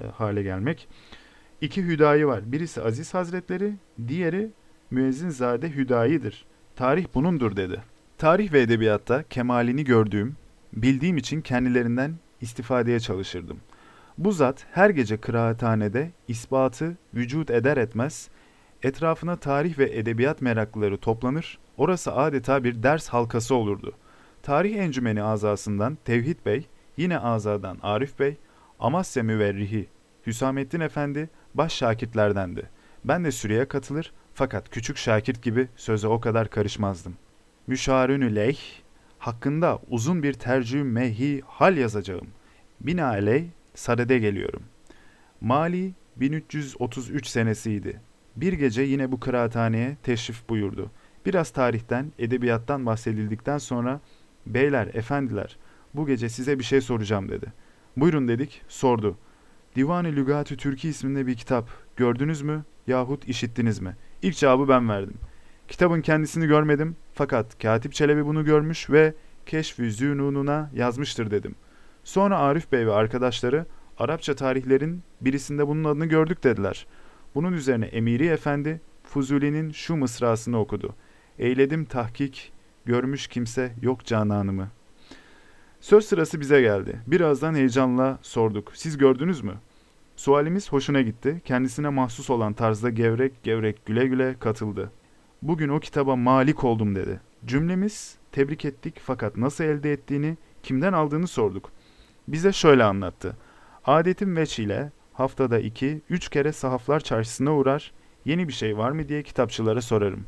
[0.00, 0.88] e, hale gelmek.
[1.60, 2.52] İki hüdayi var.
[2.52, 3.72] Birisi Aziz Hazretleri,
[4.08, 4.50] diğeri
[4.90, 6.44] Müezzinzade Hüdayi'dir.
[6.76, 7.82] Tarih bunundur dedi.
[8.18, 10.36] Tarih ve edebiyatta kemalini gördüğüm,
[10.72, 13.56] bildiğim için kendilerinden istifadeye çalışırdım.
[14.18, 18.28] Bu zat her gece kıraathanede ispatı vücut eder etmez,
[18.82, 24.06] etrafına tarih ve edebiyat meraklıları toplanır, orası adeta bir ders halkası olurdu.''
[24.46, 28.36] Tarih Encümeni azasından Tevhid Bey, yine azadan Arif Bey,
[28.80, 29.86] Amasya Müverrihi,
[30.26, 32.68] Hüsamettin Efendi baş şakirtlerdendi.
[33.04, 37.14] Ben de süreye katılır fakat küçük şakirt gibi söze o kadar karışmazdım.
[37.66, 38.60] Müşarünü leyh,
[39.18, 42.28] hakkında uzun bir tercih mehi hal yazacağım.
[42.80, 44.62] Binaenaleyh sadede geliyorum.
[45.40, 48.00] Mali 1333 senesiydi.
[48.36, 50.90] Bir gece yine bu kıraathaneye teşrif buyurdu.
[51.26, 54.00] Biraz tarihten, edebiyattan bahsedildikten sonra
[54.46, 55.56] Beyler, efendiler,
[55.94, 57.46] bu gece size bir şey soracağım dedi.
[57.96, 59.16] Buyurun dedik, sordu.
[59.76, 61.68] Divan-ı Lügat-ı isminde bir kitap.
[61.96, 63.96] Gördünüz mü yahut işittiniz mi?
[64.22, 65.16] İlk cevabı ben verdim.
[65.68, 69.14] Kitabın kendisini görmedim fakat Katip Çelebi bunu görmüş ve
[69.46, 71.54] Keşf-ü Zünununa yazmıştır dedim.
[72.04, 73.66] Sonra Arif Bey ve arkadaşları
[73.98, 76.86] Arapça tarihlerin birisinde bunun adını gördük dediler.
[77.36, 80.94] Bunun üzerine Emiri Efendi Fuzuli'nin şu mısrasını okudu.
[81.38, 82.52] Eyledim tahkik,
[82.84, 84.68] Görmüş kimse yok cananımı.
[85.80, 87.00] Söz sırası bize geldi.
[87.06, 88.72] Birazdan heyecanla sorduk.
[88.74, 89.54] Siz gördünüz mü?
[90.16, 91.42] Sualimiz hoşuna gitti.
[91.44, 94.92] Kendisine mahsus olan tarzda gevrek gevrek güle güle katıldı.
[95.42, 97.20] Bugün o kitaba malik oldum dedi.
[97.46, 101.72] Cümlemiz tebrik ettik fakat nasıl elde ettiğini, kimden aldığını sorduk.
[102.28, 103.36] Bize şöyle anlattı.
[103.84, 107.92] Adetim veç ile haftada iki, üç kere sahaflar çarşısına uğrar.
[108.24, 110.26] Yeni bir şey var mı diye kitapçılara sorarım.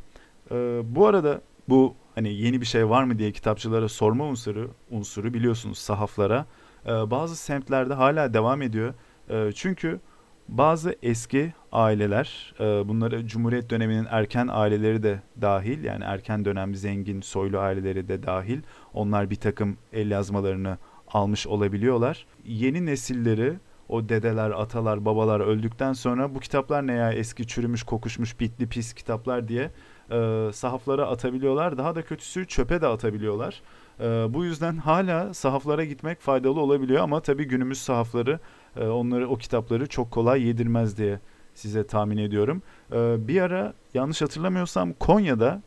[0.50, 5.34] Ee, bu arada bu hani yeni bir şey var mı diye kitapçılara sorma unsuru unsuru
[5.34, 6.46] biliyorsunuz sahaflara
[6.86, 8.94] e, bazı semtlerde hala devam ediyor.
[9.30, 10.00] E, çünkü
[10.48, 17.20] bazı eski aileler, e, bunları Cumhuriyet döneminin erken aileleri de dahil, yani erken dönem zengin
[17.20, 18.58] soylu aileleri de dahil,
[18.94, 22.26] onlar bir takım el yazmalarını almış olabiliyorlar.
[22.44, 23.54] Yeni nesilleri
[23.88, 28.92] o dedeler, atalar, babalar öldükten sonra bu kitaplar ne ya eski çürümüş, kokuşmuş, bitli, pis
[28.92, 29.70] kitaplar diye
[30.10, 31.78] e, sahaflara atabiliyorlar.
[31.78, 33.62] Daha da kötüsü çöpe de atabiliyorlar.
[34.00, 38.40] E, bu yüzden hala sahaflara gitmek faydalı olabiliyor ama tabii günümüz sahafları
[38.76, 41.20] e, onları o kitapları çok kolay yedirmez diye
[41.54, 42.62] size tahmin ediyorum.
[42.92, 45.62] E, bir ara yanlış hatırlamıyorsam Konya'da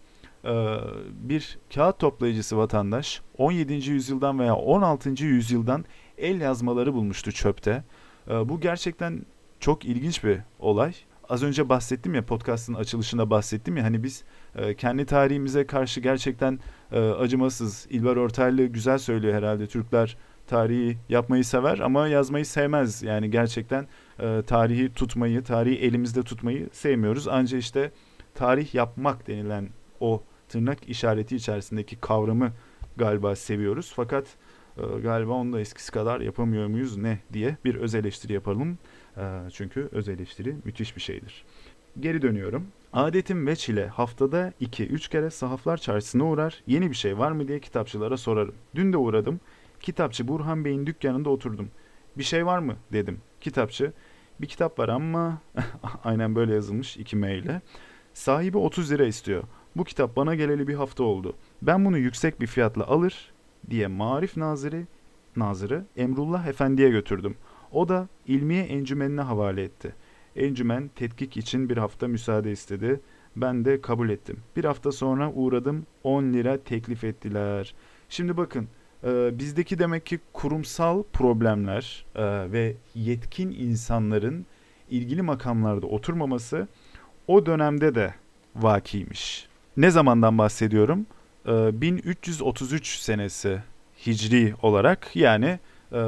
[0.46, 0.78] e,
[1.14, 3.74] bir kağıt toplayıcısı vatandaş 17.
[3.74, 5.10] yüzyıldan veya 16.
[5.26, 5.86] yüzyıldan
[6.18, 7.84] el yazmaları bulmuştu çöpte.
[8.32, 9.26] E, bu gerçekten
[9.60, 10.94] çok ilginç bir olay
[11.32, 14.24] az önce bahsettim ya podcast'ın açılışında bahsettim ya hani biz
[14.56, 16.60] e, kendi tarihimize karşı gerçekten
[16.92, 17.88] e, acımasız.
[17.90, 19.68] İlber Ortaylı güzel söylüyor herhalde.
[19.68, 20.18] Türkler
[20.48, 23.04] tarihi yapmayı sever ama yazmayı sevmez.
[23.04, 23.88] Yani gerçekten
[24.20, 27.28] e, tarihi tutmayı, tarihi elimizde tutmayı sevmiyoruz.
[27.28, 27.92] Ancak işte
[28.36, 32.52] tarih yapmak denilen o tırnak işareti içerisindeki kavramı
[32.98, 33.94] galiba seviyoruz.
[33.96, 34.26] Fakat
[34.78, 38.78] e, galiba onu da eskisi kadar yapamıyor muyuz ne diye bir öz eleştiri yapalım.
[39.18, 41.46] E, çünkü öz eleştiri müthiş bir şeydir.
[42.00, 42.68] Geri dönüyorum.
[42.94, 46.64] Adetim ve çile haftada 2-3 kere sahaflar çarşısına uğrar.
[46.68, 48.56] Yeni bir şey var mı diye kitapçılara sorarım.
[48.76, 49.40] Dün de uğradım.
[49.80, 51.70] Kitapçı Burhan Bey'in dükkanında oturdum.
[52.18, 53.22] Bir şey var mı dedim.
[53.42, 53.94] Kitapçı
[54.42, 55.42] bir kitap var ama
[56.04, 57.62] aynen böyle yazılmış 2 M ile.
[58.14, 59.44] Sahibi 30 lira istiyor.
[59.76, 61.36] Bu kitap bana geleli bir hafta oldu.
[61.62, 63.31] Ben bunu yüksek bir fiyatla alır
[63.70, 64.84] diye Marif Nazırı,
[65.36, 67.36] Nazırı Emrullah Efendi'ye götürdüm.
[67.72, 69.96] O da ilmiye encümenine havale etti.
[70.36, 73.00] Encümen tetkik için bir hafta müsaade istedi.
[73.36, 74.40] Ben de kabul ettim.
[74.56, 77.74] Bir hafta sonra uğradım 10 lira teklif ettiler.
[78.10, 78.68] Şimdi bakın
[79.04, 84.46] e, bizdeki demek ki kurumsal problemler e, ve yetkin insanların
[84.90, 86.68] ilgili makamlarda oturmaması
[87.28, 88.14] o dönemde de
[88.56, 89.48] vakiymiş.
[89.78, 91.06] Ne zamandan bahsediyorum?
[91.48, 93.60] E, 1333 senesi
[94.08, 95.60] Hicri olarak yani
[95.92, 96.02] e,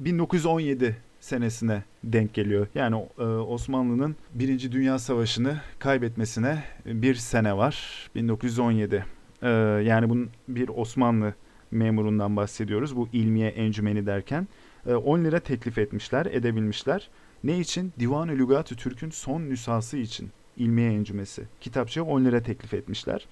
[0.00, 2.66] 1917 senesine denk geliyor.
[2.74, 8.08] Yani e, Osmanlı'nın Birinci Dünya Savaşı'nı kaybetmesine bir sene var.
[8.14, 9.04] 1917.
[9.42, 9.48] E,
[9.84, 11.34] yani bunun bir Osmanlı
[11.70, 12.96] memurundan bahsediyoruz.
[12.96, 14.48] Bu ilmiye encümeni derken.
[14.86, 17.10] E, 10 lira teklif etmişler, edebilmişler.
[17.44, 17.92] Ne için?
[17.98, 21.44] Divan-ı Lügat-ı Türk'ün son nüshası için ilmiye encümesi.
[21.60, 23.26] Kitapçıya 10 lira teklif etmişler.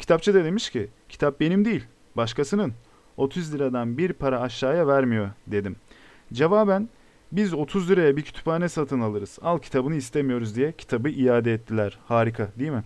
[0.00, 1.84] Kitapçı da demiş ki kitap benim değil
[2.16, 2.72] başkasının.
[3.16, 5.76] 30 liradan bir para aşağıya vermiyor dedim.
[6.32, 6.88] Cevaben
[7.32, 9.38] biz 30 liraya bir kütüphane satın alırız.
[9.42, 11.98] Al kitabını istemiyoruz diye kitabı iade ettiler.
[12.06, 12.82] Harika değil mi?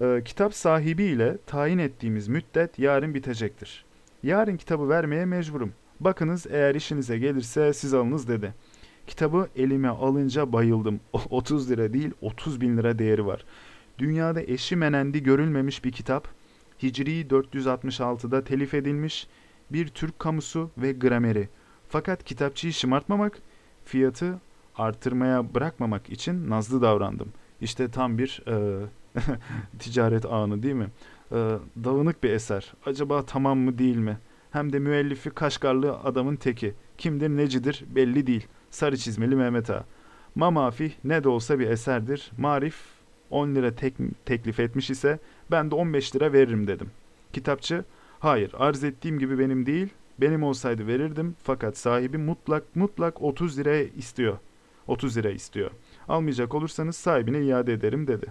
[0.00, 3.84] Ee, kitap sahibiyle tayin ettiğimiz müddet yarın bitecektir.
[4.22, 5.72] Yarın kitabı vermeye mecburum.
[6.00, 8.54] Bakınız eğer işinize gelirse siz alınız dedi.
[9.06, 11.00] Kitabı elime alınca bayıldım.
[11.30, 13.44] 30 lira değil 30 bin lira değeri var.
[13.98, 16.37] Dünyada eşi menendi görülmemiş bir kitap.
[16.82, 19.26] Hicri 466'da telif edilmiş
[19.70, 21.48] bir Türk kamusu ve grameri.
[21.88, 23.38] Fakat kitapçıyı şımartmamak,
[23.84, 24.40] fiyatı
[24.76, 27.28] artırmaya bırakmamak için nazlı davrandım.
[27.60, 28.86] İşte tam bir e,
[29.78, 30.88] ticaret anı değil mi?
[31.32, 31.36] E,
[31.84, 32.72] dağınık bir eser.
[32.86, 34.18] Acaba tamam mı değil mi?
[34.50, 36.74] Hem de müellifi Kaşgarlı adamın teki.
[36.98, 38.46] Kimdir necidir belli değil.
[38.70, 39.84] Sarı çizmeli Mehmet Ağa.
[40.34, 42.30] Mamafi ne de olsa bir eserdir.
[42.38, 42.97] Marif
[43.30, 43.94] 10 lira tek,
[44.26, 45.18] teklif etmiş ise
[45.50, 46.90] ben de 15 lira veririm dedim.
[47.32, 47.84] Kitapçı
[48.20, 49.88] hayır arz ettiğim gibi benim değil
[50.20, 54.38] benim olsaydı verirdim fakat sahibi mutlak mutlak 30 liraya istiyor.
[54.86, 55.70] 30 lira istiyor.
[56.08, 58.26] Almayacak olursanız sahibine iade ederim dedi.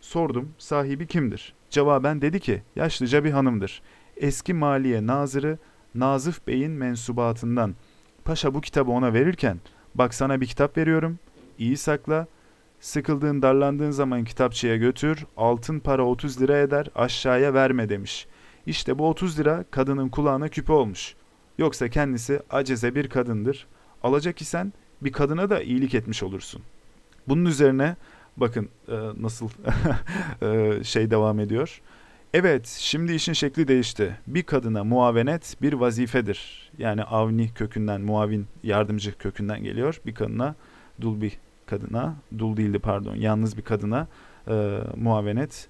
[0.00, 1.54] Sordum sahibi kimdir?
[1.70, 3.82] Cevaben dedi ki yaşlıca bir hanımdır.
[4.16, 5.58] Eski maliye nazırı
[5.94, 7.74] Nazif Bey'in mensubatından.
[8.24, 9.60] Paşa bu kitabı ona verirken
[9.94, 11.18] bak sana bir kitap veriyorum.
[11.58, 12.26] İyi sakla.
[12.80, 15.26] Sıkıldığın darlandığın zaman kitapçıya götür.
[15.36, 20.72] Altın para 30 lira eder aşağıya verme demiş.'' İşte bu 30 lira kadının kulağına küpe
[20.72, 21.14] olmuş.
[21.58, 23.66] Yoksa kendisi aceze bir kadındır.
[24.02, 26.62] Alacak isen bir kadına da iyilik etmiş olursun.
[27.28, 27.96] Bunun üzerine
[28.36, 29.48] bakın e, nasıl
[30.42, 31.80] e, şey devam ediyor.
[32.34, 34.16] Evet, şimdi işin şekli değişti.
[34.26, 36.70] Bir kadına muavenet bir vazifedir.
[36.78, 40.00] Yani avni kökünden, muavin, yardımcı kökünden geliyor.
[40.06, 40.54] Bir kadına,
[41.00, 41.38] dul bir
[41.68, 44.06] kadına, dul değildi pardon, yalnız bir kadına
[44.48, 45.68] e, muavenet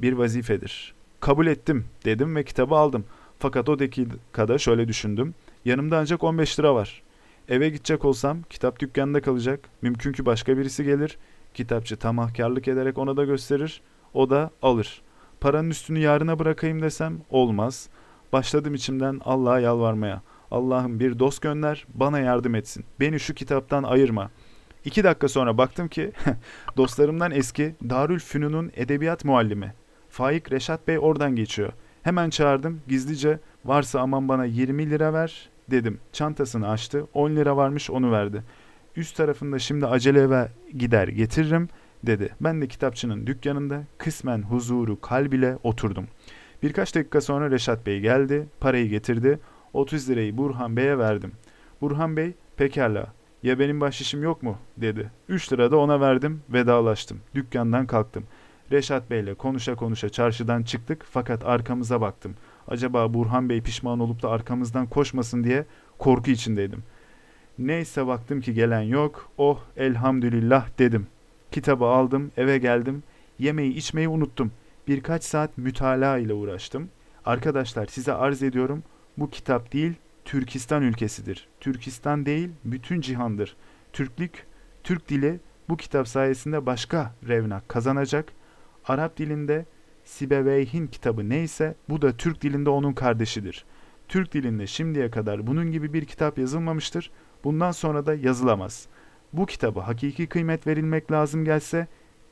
[0.00, 3.04] bir vazifedir kabul ettim dedim ve kitabı aldım.
[3.38, 5.34] Fakat o dakikada şöyle düşündüm.
[5.64, 7.02] Yanımda ancak 15 lira var.
[7.48, 9.68] Eve gidecek olsam kitap dükkanında kalacak.
[9.82, 11.18] Mümkün ki başka birisi gelir.
[11.54, 13.80] Kitapçı tamahkarlık ederek ona da gösterir.
[14.14, 15.02] O da alır.
[15.40, 17.88] Paranın üstünü yarına bırakayım desem olmaz.
[18.32, 20.22] Başladım içimden Allah'a yalvarmaya.
[20.50, 22.84] Allah'ım bir dost gönder, bana yardım etsin.
[23.00, 24.30] Beni şu kitaptan ayırma.
[24.84, 26.12] İki dakika sonra baktım ki
[26.76, 29.74] dostlarımdan eski Darül Fünun'un edebiyat muallimi.
[30.08, 31.72] Faik Reşat Bey oradan geçiyor.
[32.02, 36.00] Hemen çağırdım gizlice varsa aman bana 20 lira ver dedim.
[36.12, 38.42] Çantasını açtı 10 lira varmış onu verdi.
[38.96, 41.68] Üst tarafında şimdi acele eve gider getiririm
[42.02, 42.34] dedi.
[42.40, 46.06] Ben de kitapçının dükkanında kısmen huzuru kalbile oturdum.
[46.62, 49.38] Birkaç dakika sonra Reşat Bey geldi, parayı getirdi.
[49.72, 51.32] 30 lirayı Burhan Bey'e verdim.
[51.80, 53.12] Burhan Bey, pekala,
[53.44, 54.58] ya benim bahşişim yok mu?
[54.76, 55.10] dedi.
[55.28, 57.20] 3 lira da ona verdim, vedalaştım.
[57.34, 58.24] Dükkandan kalktım.
[58.72, 62.34] Reşat Bey'le konuşa konuşa çarşıdan çıktık fakat arkamıza baktım.
[62.68, 65.64] Acaba Burhan Bey pişman olup da arkamızdan koşmasın diye
[65.98, 66.82] korku içindeydim.
[67.58, 69.30] Neyse baktım ki gelen yok.
[69.38, 71.06] Oh elhamdülillah dedim.
[71.52, 73.02] Kitabı aldım, eve geldim.
[73.38, 74.52] Yemeği içmeyi unuttum.
[74.88, 76.88] Birkaç saat mütalaa ile uğraştım.
[77.24, 78.82] Arkadaşlar size arz ediyorum.
[79.16, 79.92] Bu kitap değil,
[80.24, 81.48] Türkistan ülkesidir.
[81.60, 83.56] Türkistan değil, bütün cihandır.
[83.92, 84.46] Türklük,
[84.84, 88.32] Türk dili bu kitap sayesinde başka revnak kazanacak.
[88.88, 89.66] Arap dilinde
[90.04, 93.64] Sibeveyh'in kitabı neyse bu da Türk dilinde onun kardeşidir.
[94.08, 97.10] Türk dilinde şimdiye kadar bunun gibi bir kitap yazılmamıştır.
[97.44, 98.86] Bundan sonra da yazılamaz.
[99.32, 101.86] Bu kitaba hakiki kıymet verilmek lazım gelse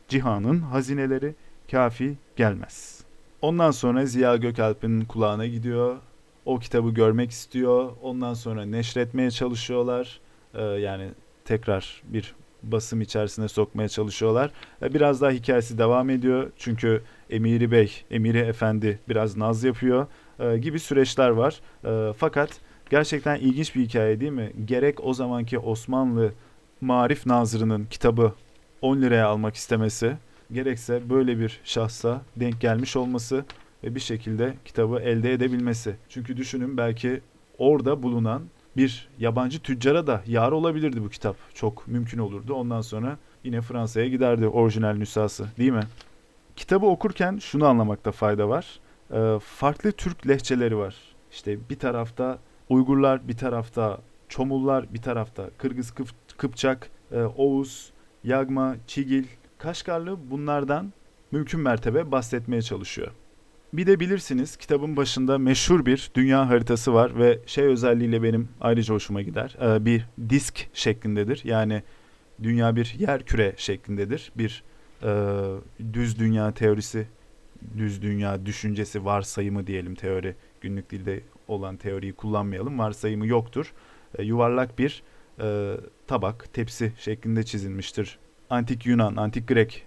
[0.08, 1.34] cihanın hazineleri
[1.70, 3.04] kafi gelmez.
[3.42, 5.96] Ondan sonra Ziya Gökalp'in kulağına gidiyor.
[6.44, 7.92] O kitabı görmek istiyor.
[8.02, 10.20] Ondan sonra neşretmeye çalışıyorlar.
[10.54, 11.08] Ee, yani
[11.44, 14.50] tekrar bir basım içerisine sokmaya çalışıyorlar.
[14.82, 16.50] Ee, biraz daha hikayesi devam ediyor.
[16.56, 20.06] Çünkü Emiri Bey, Emiri Efendi biraz naz yapıyor
[20.40, 21.60] e, gibi süreçler var.
[22.16, 22.50] Fakat
[22.90, 24.52] gerçekten ilginç bir hikaye değil mi?
[24.64, 26.32] Gerek o zamanki Osmanlı
[26.80, 28.32] Marif Nazırı'nın kitabı
[28.82, 30.16] 10 liraya almak istemesi,
[30.52, 33.44] gerekse böyle bir şahsa denk gelmiş olması
[33.84, 35.96] ve bir şekilde kitabı elde edebilmesi.
[36.08, 37.20] Çünkü düşünün belki
[37.58, 38.42] orada bulunan
[38.76, 41.36] bir yabancı tüccara da yar olabilirdi bu kitap.
[41.54, 42.54] Çok mümkün olurdu.
[42.54, 45.86] Ondan sonra yine Fransa'ya giderdi orijinal nüshası değil mi?
[46.56, 48.80] Kitabı okurken şunu anlamakta fayda var.
[49.12, 50.96] Ee, farklı Türk lehçeleri var.
[51.30, 57.92] İşte bir tarafta Uygurlar, bir tarafta Çomullar, bir tarafta Kırgız Kıp Kıpçak, e, Oğuz,
[58.24, 59.24] Yagma, Çigil,
[59.58, 60.92] Kaşgarlı bunlardan
[61.30, 63.12] mümkün mertebe bahsetmeye çalışıyor.
[63.72, 68.94] Bir de bilirsiniz kitabın başında meşhur bir dünya haritası var ve şey özelliğiyle benim ayrıca
[68.94, 69.56] hoşuma gider.
[69.62, 71.40] Ee, bir disk şeklindedir.
[71.44, 71.82] Yani
[72.42, 74.32] dünya bir yer küre şeklindedir.
[74.36, 74.62] Bir
[75.02, 75.12] e,
[75.92, 77.06] düz dünya teorisi,
[77.78, 80.34] düz dünya düşüncesi, varsayımı diyelim teori.
[80.60, 82.78] Günlük dilde olan teoriyi kullanmayalım.
[82.78, 83.72] Varsayımı yoktur.
[84.18, 85.02] E, yuvarlak bir
[85.40, 88.18] e, tabak, tepsi şeklinde çizilmiştir.
[88.50, 89.86] Antik Yunan, Antik Grek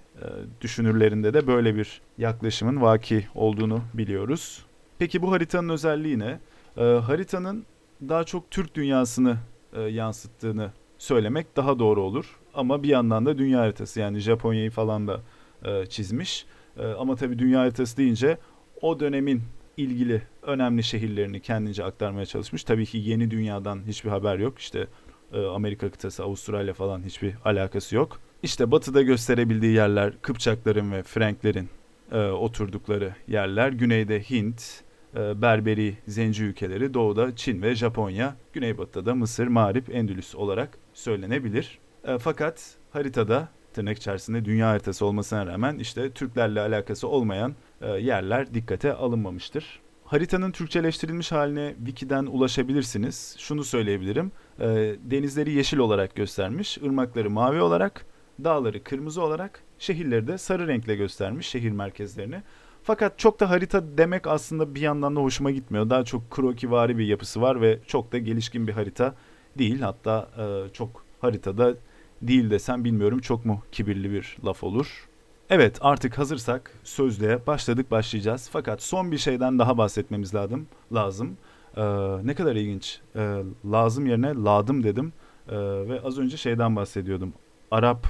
[0.61, 4.65] düşünürlerinde de böyle bir yaklaşımın vaki olduğunu biliyoruz.
[4.99, 6.39] Peki bu haritanın özelliği ne?
[6.77, 7.65] E, haritanın
[8.01, 9.37] daha çok Türk dünyasını
[9.73, 12.39] e, yansıttığını söylemek daha doğru olur.
[12.53, 15.21] Ama bir yandan da dünya haritası yani Japonya'yı falan da
[15.65, 16.45] e, çizmiş.
[16.77, 18.37] E, ama tabii dünya haritası deyince
[18.81, 19.41] o dönemin
[19.77, 22.63] ilgili önemli şehirlerini kendince aktarmaya çalışmış.
[22.63, 24.59] Tabii ki yeni dünyadan hiçbir haber yok.
[24.59, 24.87] İşte
[25.33, 28.19] e, Amerika kıtası, Avustralya falan hiçbir alakası yok.
[28.45, 31.69] İşte batıda gösterebildiği yerler Kıpçakların ve Franklerin
[32.11, 33.69] e, oturdukları yerler.
[33.69, 34.81] Güneyde Hint,
[35.15, 41.79] e, Berberi, Zenci ülkeleri, doğuda Çin ve Japonya, güneybatıda da Mısır, Mağrip, Endülüs olarak söylenebilir.
[42.03, 48.53] E, fakat haritada tırnak içerisinde dünya haritası olmasına rağmen işte Türklerle alakası olmayan e, yerler
[48.53, 49.79] dikkate alınmamıştır.
[50.03, 53.35] Haritanın Türkçeleştirilmiş haline Wiki'den ulaşabilirsiniz.
[53.39, 54.31] Şunu söyleyebilirim.
[54.59, 54.65] E,
[55.03, 58.05] denizleri yeşil olarak göstermiş, ırmakları mavi olarak,
[58.43, 62.41] dağları kırmızı olarak, şehirleri de sarı renkle göstermiş şehir merkezlerini.
[62.83, 65.89] Fakat çok da harita demek aslında bir yandan da hoşuma gitmiyor.
[65.89, 69.15] Daha çok krokivari bir yapısı var ve çok da gelişkin bir harita
[69.57, 69.81] değil.
[69.81, 71.73] Hatta e, çok haritada
[72.21, 75.07] değil desem bilmiyorum çok mu kibirli bir laf olur.
[75.49, 78.49] Evet artık hazırsak sözlüğe başladık başlayacağız.
[78.51, 80.67] Fakat son bir şeyden daha bahsetmemiz lazım.
[80.93, 81.37] lazım.
[81.77, 81.81] Ee,
[82.23, 82.99] ne kadar ilginç.
[83.15, 85.13] Ee, lazım yerine ladım dedim.
[85.49, 87.33] Ee, ve az önce şeyden bahsediyordum.
[87.71, 88.07] Arap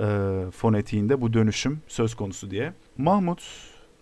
[0.00, 0.06] e,
[0.50, 2.72] fonetiğinde bu dönüşüm söz konusu diye.
[2.98, 3.42] Mahmut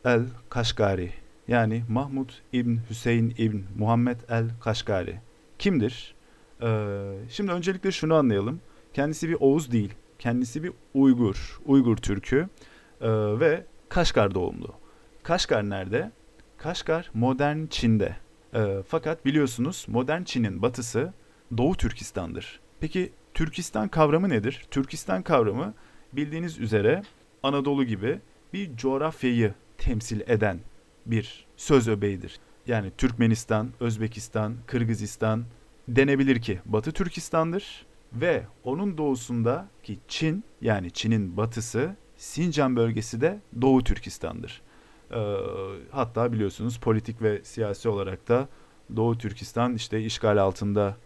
[0.04, 1.10] el Kaşgari
[1.48, 5.20] yani Mahmud İbn Hüseyin İbn Muhammed el Kaşgari
[5.58, 6.14] kimdir?
[6.62, 8.60] Ee, şimdi öncelikle şunu anlayalım.
[8.92, 9.94] Kendisi bir Oğuz değil.
[10.18, 11.60] Kendisi bir Uygur.
[11.66, 12.48] Uygur Türk'ü
[13.00, 13.08] ee,
[13.40, 14.74] ve Kaşgar doğumlu.
[15.22, 16.10] Kaşgar nerede?
[16.56, 18.16] Kaşgar modern Çin'de.
[18.54, 21.12] Ee, fakat biliyorsunuz modern Çin'in batısı
[21.56, 22.60] Doğu Türkistan'dır.
[22.80, 24.64] Peki Türkistan kavramı nedir?
[24.70, 25.74] Türkistan kavramı
[26.12, 27.02] bildiğiniz üzere
[27.42, 28.20] Anadolu gibi
[28.52, 30.60] bir coğrafyayı temsil eden
[31.06, 32.38] bir söz öbeğidir.
[32.66, 35.44] Yani Türkmenistan, Özbekistan, Kırgızistan
[35.88, 43.40] denebilir ki Batı Türkistan'dır ve onun doğusunda ki Çin yani Çin'in batısı Sincan bölgesi de
[43.60, 44.62] Doğu Türkistan'dır.
[45.10, 45.36] Ee,
[45.90, 48.48] hatta biliyorsunuz politik ve siyasi olarak da
[48.96, 50.96] Doğu Türkistan işte işgal altında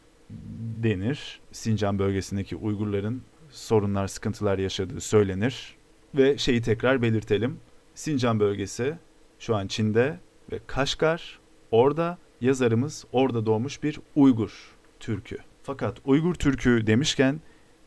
[0.83, 1.41] denir.
[1.53, 5.77] Sincan bölgesindeki Uygurların sorunlar, sıkıntılar yaşadığı söylenir.
[6.15, 7.61] Ve şeyi tekrar belirtelim.
[7.95, 8.95] Sincan bölgesi
[9.39, 10.19] şu an Çin'de
[10.53, 11.39] ve Kaşgar
[11.71, 15.39] orada yazarımız orada doğmuş bir Uygur Türkü.
[15.63, 17.41] Fakat Uygur Türkü demişken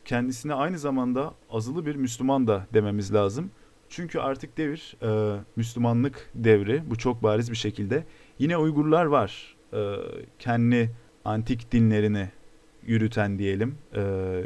[0.04, 3.50] kendisine aynı zamanda azılı bir Müslüman da dememiz lazım.
[3.88, 8.04] Çünkü artık devir e, Müslümanlık devri bu çok bariz bir şekilde.
[8.38, 9.96] Yine Uygurlar var e,
[10.38, 10.90] kendi
[11.24, 12.28] antik dinlerini
[12.86, 13.74] yürüten diyelim.
[13.94, 14.00] E,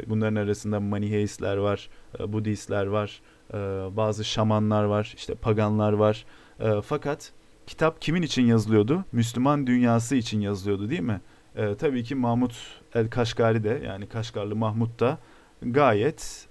[0.07, 3.21] bunların arasında Maniheistler var, e, Budistler var,
[3.53, 3.57] e,
[3.97, 6.25] bazı şamanlar var, işte paganlar var.
[6.59, 7.31] E, fakat
[7.67, 9.05] kitap kimin için yazılıyordu?
[9.11, 11.21] Müslüman dünyası için yazılıyordu değil mi?
[11.79, 15.17] Tabii ki Mahmut el Kaşgari de yani Kaşgarlı Mahmut da
[15.61, 16.47] gayet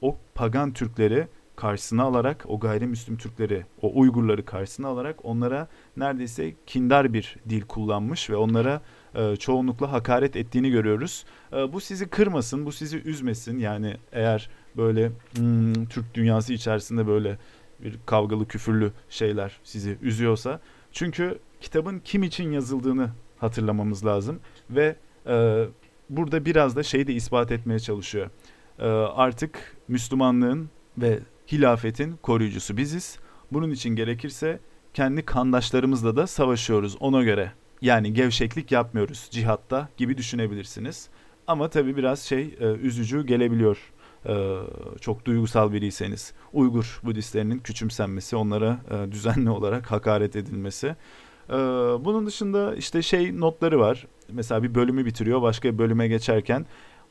[0.00, 1.26] o pagan Türkleri
[1.56, 8.30] karşısına alarak o gayrimüslim Türkleri, o Uygurları karşısına alarak onlara neredeyse kindar bir dil kullanmış
[8.30, 8.80] ve onlara
[9.14, 11.24] e, çoğunlukla hakaret ettiğini görüyoruz.
[11.52, 13.58] E, bu sizi kırmasın, bu sizi üzmesin.
[13.58, 17.38] Yani eğer böyle hmm, Türk dünyası içerisinde böyle
[17.80, 20.60] bir kavgalı küfürlü şeyler sizi üzüyorsa.
[20.92, 24.40] Çünkü kitabın kim için yazıldığını hatırlamamız lazım
[24.70, 24.96] ve
[25.26, 25.64] e,
[26.10, 28.30] burada biraz da şeyi de ispat etmeye çalışıyor.
[28.78, 31.18] E, artık Müslümanlığın ve
[31.52, 33.18] hilafetin koruyucusu biziz.
[33.52, 34.60] Bunun için gerekirse
[34.94, 37.52] kendi kandaşlarımızla da savaşıyoruz ona göre.
[37.82, 41.08] Yani gevşeklik yapmıyoruz cihatta gibi düşünebilirsiniz.
[41.46, 43.92] Ama tabii biraz şey e, üzücü gelebiliyor.
[44.26, 44.56] E,
[45.00, 46.32] çok duygusal biriyseniz.
[46.52, 50.96] Uygur Budistlerinin küçümsenmesi, onlara e, düzenli olarak hakaret edilmesi.
[51.50, 51.54] E,
[52.04, 54.06] bunun dışında işte şey notları var.
[54.28, 56.66] Mesela bir bölümü bitiriyor, başka bir bölüme geçerken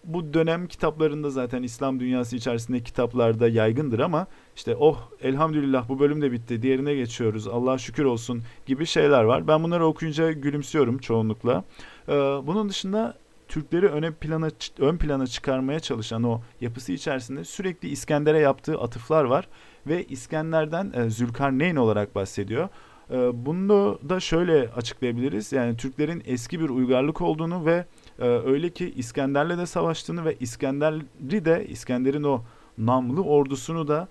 [0.08, 6.22] bu dönem kitaplarında zaten İslam dünyası içerisinde kitaplarda yaygındır ama işte oh elhamdülillah bu bölüm
[6.22, 9.48] de bitti diğerine geçiyoruz Allah'a şükür olsun gibi şeyler var.
[9.48, 11.64] Ben bunları okuyunca gülümsüyorum çoğunlukla.
[12.10, 14.50] Ee, bunun dışında Türkleri öne plana
[14.80, 19.48] ön plana çıkarmaya çalışan o yapısı içerisinde sürekli İskender'e yaptığı atıflar var
[19.88, 22.70] ve İskender'den e, Zülkarneyn olarak bahsediyor.
[23.12, 25.52] E, bunu da şöyle açıklayabiliriz.
[25.52, 27.86] Yani Türklerin eski bir uygarlık olduğunu ve
[28.20, 32.42] ee, öyle ki İskender'le de savaştığını ve İskender'i de İskender'in o
[32.78, 34.08] namlı ordusunu da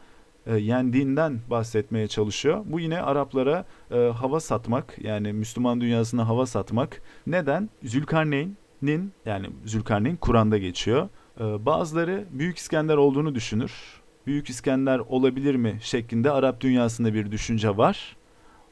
[0.47, 2.65] e, yendiğinden bahsetmeye çalışıyor.
[2.67, 7.03] Bu yine Araplara e, hava satmak yani Müslüman dünyasına hava satmak.
[7.27, 7.71] Neden?
[7.83, 11.09] Zülkarneyn'in yani Zülkarneyn Kur'an'da geçiyor.
[11.41, 13.73] E, bazıları Büyük İskender olduğunu düşünür.
[14.27, 18.17] Büyük İskender olabilir mi şeklinde Arap dünyasında bir düşünce var.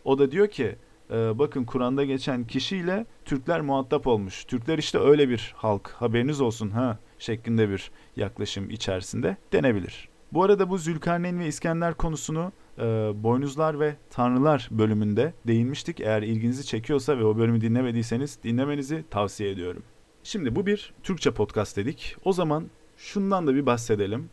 [0.04, 0.76] O da diyor ki
[1.10, 4.44] e, bakın Kur'an'da geçen kişiyle Türkler muhatap olmuş.
[4.44, 10.08] Türkler işte öyle bir halk haberiniz olsun ha şeklinde bir yaklaşım içerisinde denebilir.
[10.32, 12.82] Bu arada bu Zülkarneyn ve İskender konusunu e,
[13.14, 16.00] Boynuzlar ve Tanrılar bölümünde değinmiştik.
[16.00, 19.82] Eğer ilginizi çekiyorsa ve o bölümü dinlemediyseniz dinlemenizi tavsiye ediyorum.
[20.22, 22.16] Şimdi bu bir Türkçe podcast dedik.
[22.24, 22.64] O zaman
[22.96, 24.30] şundan da bir bahsedelim.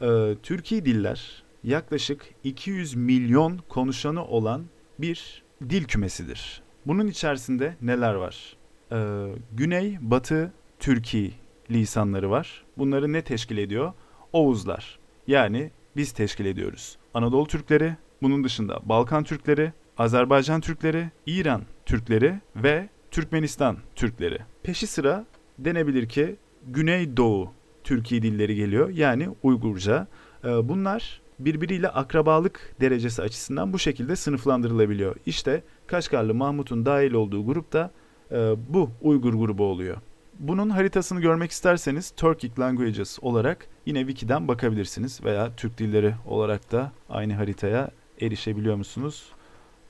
[0.00, 4.64] E, Türkiye diller yaklaşık 200 milyon konuşanı olan
[4.98, 6.62] bir dil kümesidir.
[6.86, 8.56] Bunun içerisinde neler var?
[8.92, 11.30] Ee, Güney, Batı, Türkiye
[11.70, 12.64] lisanları var.
[12.78, 13.92] Bunları ne teşkil ediyor?
[14.32, 14.98] Oğuzlar.
[15.26, 16.98] Yani biz teşkil ediyoruz.
[17.14, 24.38] Anadolu Türkleri, bunun dışında Balkan Türkleri, Azerbaycan Türkleri, İran Türkleri ve Türkmenistan Türkleri.
[24.62, 25.26] Peşi sıra
[25.58, 26.36] denebilir ki
[26.66, 27.52] Güneydoğu
[27.84, 28.88] Türkiye dilleri geliyor.
[28.88, 30.06] Yani Uygurca.
[30.44, 35.16] Ee, bunlar birbiriyle akrabalık derecesi açısından bu şekilde sınıflandırılabiliyor.
[35.26, 37.90] İşte Kaşgarlı Mahmut'un dahil olduğu grupta
[38.30, 39.96] e, bu Uygur grubu oluyor.
[40.38, 46.92] Bunun haritasını görmek isterseniz Turkic Languages olarak yine wiki'den bakabilirsiniz veya Türk dilleri olarak da
[47.08, 49.24] aynı haritaya erişebiliyor musunuz?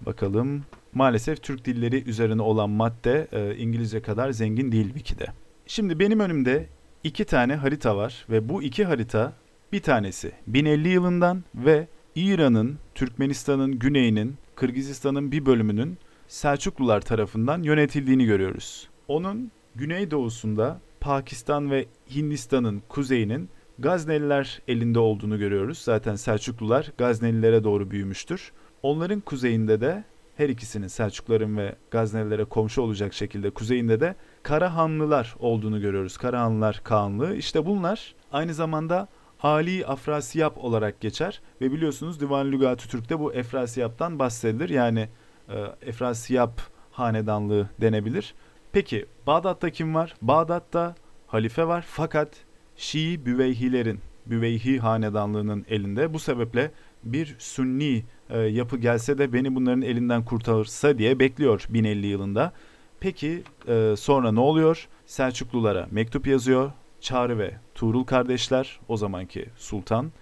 [0.01, 0.65] Bakalım.
[0.95, 5.27] Maalesef Türk dilleri üzerine olan madde e, İngilizce kadar zengin değil wiki'de.
[5.67, 6.67] Şimdi benim önümde
[7.05, 9.33] iki tane harita var ve bu iki harita
[9.73, 15.99] bir tanesi 1050 yılından ve İran'ın, Türkmenistan'ın güneyinin, Kırgızistan'ın bir bölümünün
[16.29, 18.89] Selçuklular tarafından yönetildiğini görüyoruz.
[19.09, 23.49] Onun güneydoğusunda Pakistan ve Hindistan'ın kuzeyinin
[23.79, 25.79] Gazneliler elinde olduğunu görüyoruz.
[25.79, 28.53] Zaten Selçuklular Gaznelilere doğru büyümüştür.
[28.83, 30.05] Onların kuzeyinde de
[30.37, 36.17] her ikisinin Selçukluların ve Gaznelilere komşu olacak şekilde kuzeyinde de Karahanlılar olduğunu görüyoruz.
[36.17, 37.35] Karahanlılar Kağanlığı.
[37.35, 39.09] İşte bunlar aynı zamanda
[39.43, 44.69] Ali Afrasiyap olarak geçer ve biliyorsunuz Divan Lügatü Türk'te bu Efrasiyap'tan bahsedilir.
[44.69, 45.09] Yani
[45.49, 46.61] e, Efrasiyap
[46.91, 48.35] hanedanlığı denebilir.
[48.73, 50.15] Peki Bağdat'ta kim var?
[50.23, 50.95] Bağdat'ta
[51.27, 52.29] halife var fakat
[52.77, 56.15] Şii Büveyhilerin, Büveyhi hanedanlığının elinde.
[56.15, 56.71] Bu sebeple
[57.05, 62.53] bir Sünni e, yapı gelse de beni bunların elinden kurtarırsa diye bekliyor 1050 yılında.
[63.01, 64.89] Peki e, sonra ne oluyor?
[65.07, 66.73] Selçuklulara mektup yazıyor.
[67.01, 70.13] Çağrı ve Tuğrul kardeşler o zamanki sultan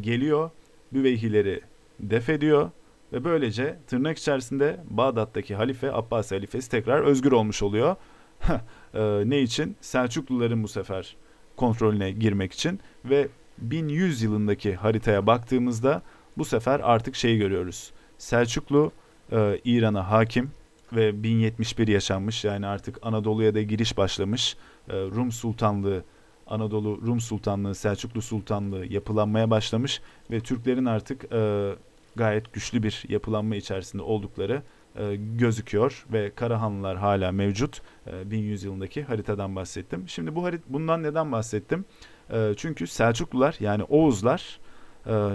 [0.00, 0.50] geliyor.
[0.92, 1.60] Büveyhileri
[2.00, 2.70] def ediyor
[3.12, 7.96] ve böylece tırnak içerisinde Bağdat'taki halife Abbas halifesi tekrar özgür olmuş oluyor.
[8.94, 9.76] e, ne için?
[9.80, 11.16] Selçukluların bu sefer
[11.56, 13.28] kontrolüne girmek için ve
[13.58, 16.02] 1100 yılındaki haritaya baktığımızda
[16.38, 17.92] bu sefer artık şeyi görüyoruz.
[18.18, 18.92] Selçuklu
[19.32, 20.50] e, İran'a hakim
[20.92, 24.56] ve 1071 yaşanmış yani artık Anadolu'ya da giriş başlamış.
[24.88, 26.04] E, Rum Sultanlığı,
[26.46, 31.72] Anadolu Rum Sultanlığı, Selçuklu Sultanlığı yapılanmaya başlamış ve Türklerin artık e,
[32.16, 34.62] gayet güçlü bir yapılanma içerisinde oldukları
[34.98, 37.82] e, gözüküyor ve Karahanlılar hala mevcut.
[38.06, 40.08] E, 1100 yılındaki haritadan bahsettim.
[40.08, 41.84] Şimdi bu harit bundan neden bahsettim?
[42.32, 44.58] E, çünkü Selçuklular yani Oğuzlar
[45.06, 45.30] e,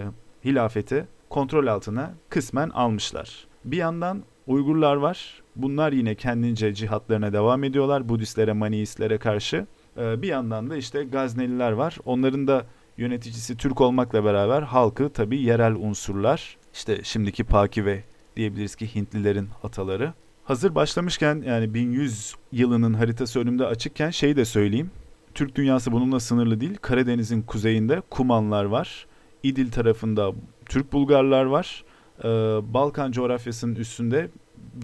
[0.45, 3.47] hilafeti kontrol altına kısmen almışlar.
[3.65, 5.41] Bir yandan Uygurlar var.
[5.55, 9.65] Bunlar yine kendince cihatlarına devam ediyorlar Budistlere, Maniistlere karşı.
[9.99, 11.97] Ee, bir yandan da işte Gazneliler var.
[12.05, 12.65] Onların da
[12.97, 16.57] yöneticisi Türk olmakla beraber halkı tabi yerel unsurlar.
[16.73, 18.03] İşte şimdiki Paki ve
[18.35, 20.13] diyebiliriz ki Hintlilerin ataları.
[20.43, 24.91] Hazır başlamışken yani 1100 yılının haritası önümde açıkken şeyi de söyleyeyim.
[25.33, 26.77] Türk dünyası bununla sınırlı değil.
[26.81, 29.07] Karadeniz'in kuzeyinde Kumanlar var.
[29.43, 30.31] İdil tarafında
[30.65, 31.83] Türk Bulgarlar var.
[32.19, 32.27] Ee,
[32.73, 34.29] Balkan coğrafyasının üstünde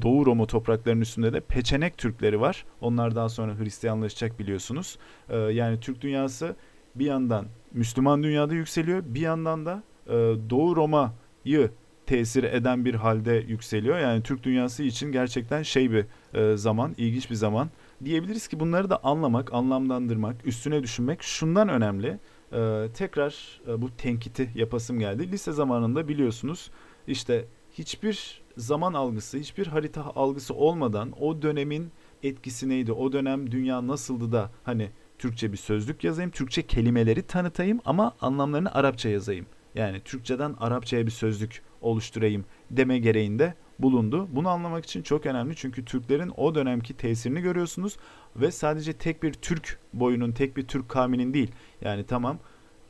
[0.02, 2.66] Doğu Roma topraklarının üstünde de Peçenek Türkleri var.
[2.82, 4.98] Onlar daha sonra Hristiyanlaşacak biliyorsunuz.
[5.30, 6.56] Ee, yani Türk dünyası
[6.96, 9.04] bir yandan Müslüman dünyada yükseliyor.
[9.06, 10.14] Bir yandan da e,
[10.50, 11.72] Doğu Roma'yı
[12.06, 14.00] tesir eden bir halde yükseliyor.
[14.00, 17.70] Yani Türk dünyası için gerçekten şey bir e, zaman, ilginç bir zaman.
[18.06, 22.20] Diyebiliriz ki bunları da anlamak, anlamlandırmak, üstüne düşünmek şundan önemli.
[22.54, 25.32] E, tekrar e, bu tenkiti yapasım geldi.
[25.32, 26.72] Lise zamanında biliyorsunuz
[27.08, 31.92] işte hiçbir zaman algısı, hiçbir harita algısı olmadan o dönemin
[32.24, 32.92] etkisi neydi?
[32.92, 38.74] O dönem dünya nasıldı da hani Türkçe bir sözlük yazayım, Türkçe kelimeleri tanıtayım ama anlamlarını
[38.74, 39.46] Arapça yazayım.
[39.76, 44.28] Yani Türkçeden Arapçaya bir sözlük oluşturayım deme gereğinde bulundu.
[44.32, 47.98] Bunu anlamak için çok önemli çünkü Türklerin o dönemki tesirini görüyorsunuz
[48.36, 51.52] ve sadece tek bir Türk boyunun, tek bir Türk kavminin değil.
[51.82, 52.40] Yani tamam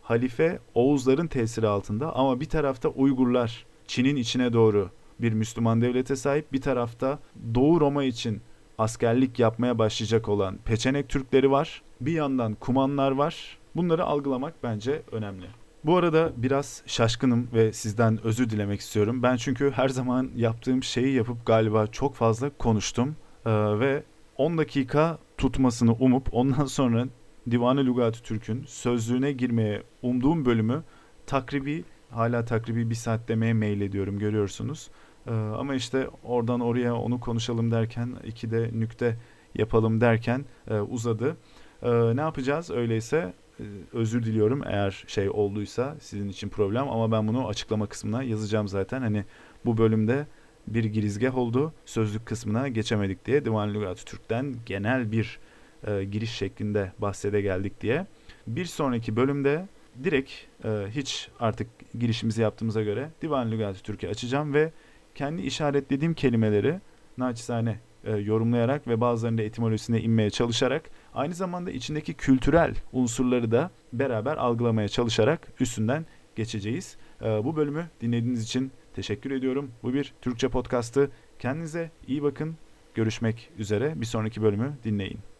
[0.01, 4.89] halife Oğuzların tesiri altında ama bir tarafta Uygurlar Çin'in içine doğru
[5.21, 7.19] bir Müslüman devlete sahip, bir tarafta
[7.55, 8.41] Doğu Roma için
[8.77, 11.81] askerlik yapmaya başlayacak olan Peçenek Türkleri var.
[12.01, 13.57] Bir yandan Kumanlar var.
[13.75, 15.45] Bunları algılamak bence önemli.
[15.83, 19.23] Bu arada biraz şaşkınım ve sizden özür dilemek istiyorum.
[19.23, 24.03] Ben çünkü her zaman yaptığım şeyi yapıp galiba çok fazla konuştum ee, ve
[24.37, 27.07] 10 dakika tutmasını umup ondan sonra
[27.51, 30.83] Divan-ı Lügat-ı Türk'ün sözlüğüne girmeye umduğum bölümü
[31.25, 34.89] takribi hala takribi bir saat demeye mail ediyorum görüyorsunuz.
[35.27, 39.17] Ee, ama işte oradan oraya onu konuşalım derken iki de nükte
[39.55, 41.37] yapalım derken e, uzadı.
[41.81, 47.27] E, ne yapacağız öyleyse e, özür diliyorum eğer şey olduysa sizin için problem ama ben
[47.27, 49.01] bunu açıklama kısmına yazacağım zaten.
[49.01, 49.25] Hani
[49.65, 50.27] bu bölümde
[50.67, 51.73] bir girizgah oldu.
[51.85, 55.39] Sözlük kısmına geçemedik diye Divan Lügat Türk'ten genel bir
[55.87, 58.05] e, giriş şeklinde bahsede geldik diye.
[58.47, 59.67] Bir sonraki bölümde
[60.03, 60.31] direkt
[60.65, 61.67] e, hiç artık
[61.99, 64.71] girişimizi yaptığımıza göre Divan Lügat Türk'ü açacağım ve
[65.15, 66.79] kendi işaretlediğim kelimeleri
[67.17, 74.37] naçizane e, yorumlayarak ve bazılarında etimolojisine inmeye çalışarak aynı zamanda içindeki kültürel unsurları da beraber
[74.37, 76.97] algılamaya çalışarak üstünden geçeceğiz.
[77.21, 79.71] E, bu bölümü dinlediğiniz için teşekkür ediyorum.
[79.83, 81.09] Bu bir Türkçe podcast'ı.
[81.39, 82.57] Kendinize iyi bakın.
[82.93, 84.01] Görüşmek üzere.
[84.01, 85.34] Bir sonraki bölümü dinleyin.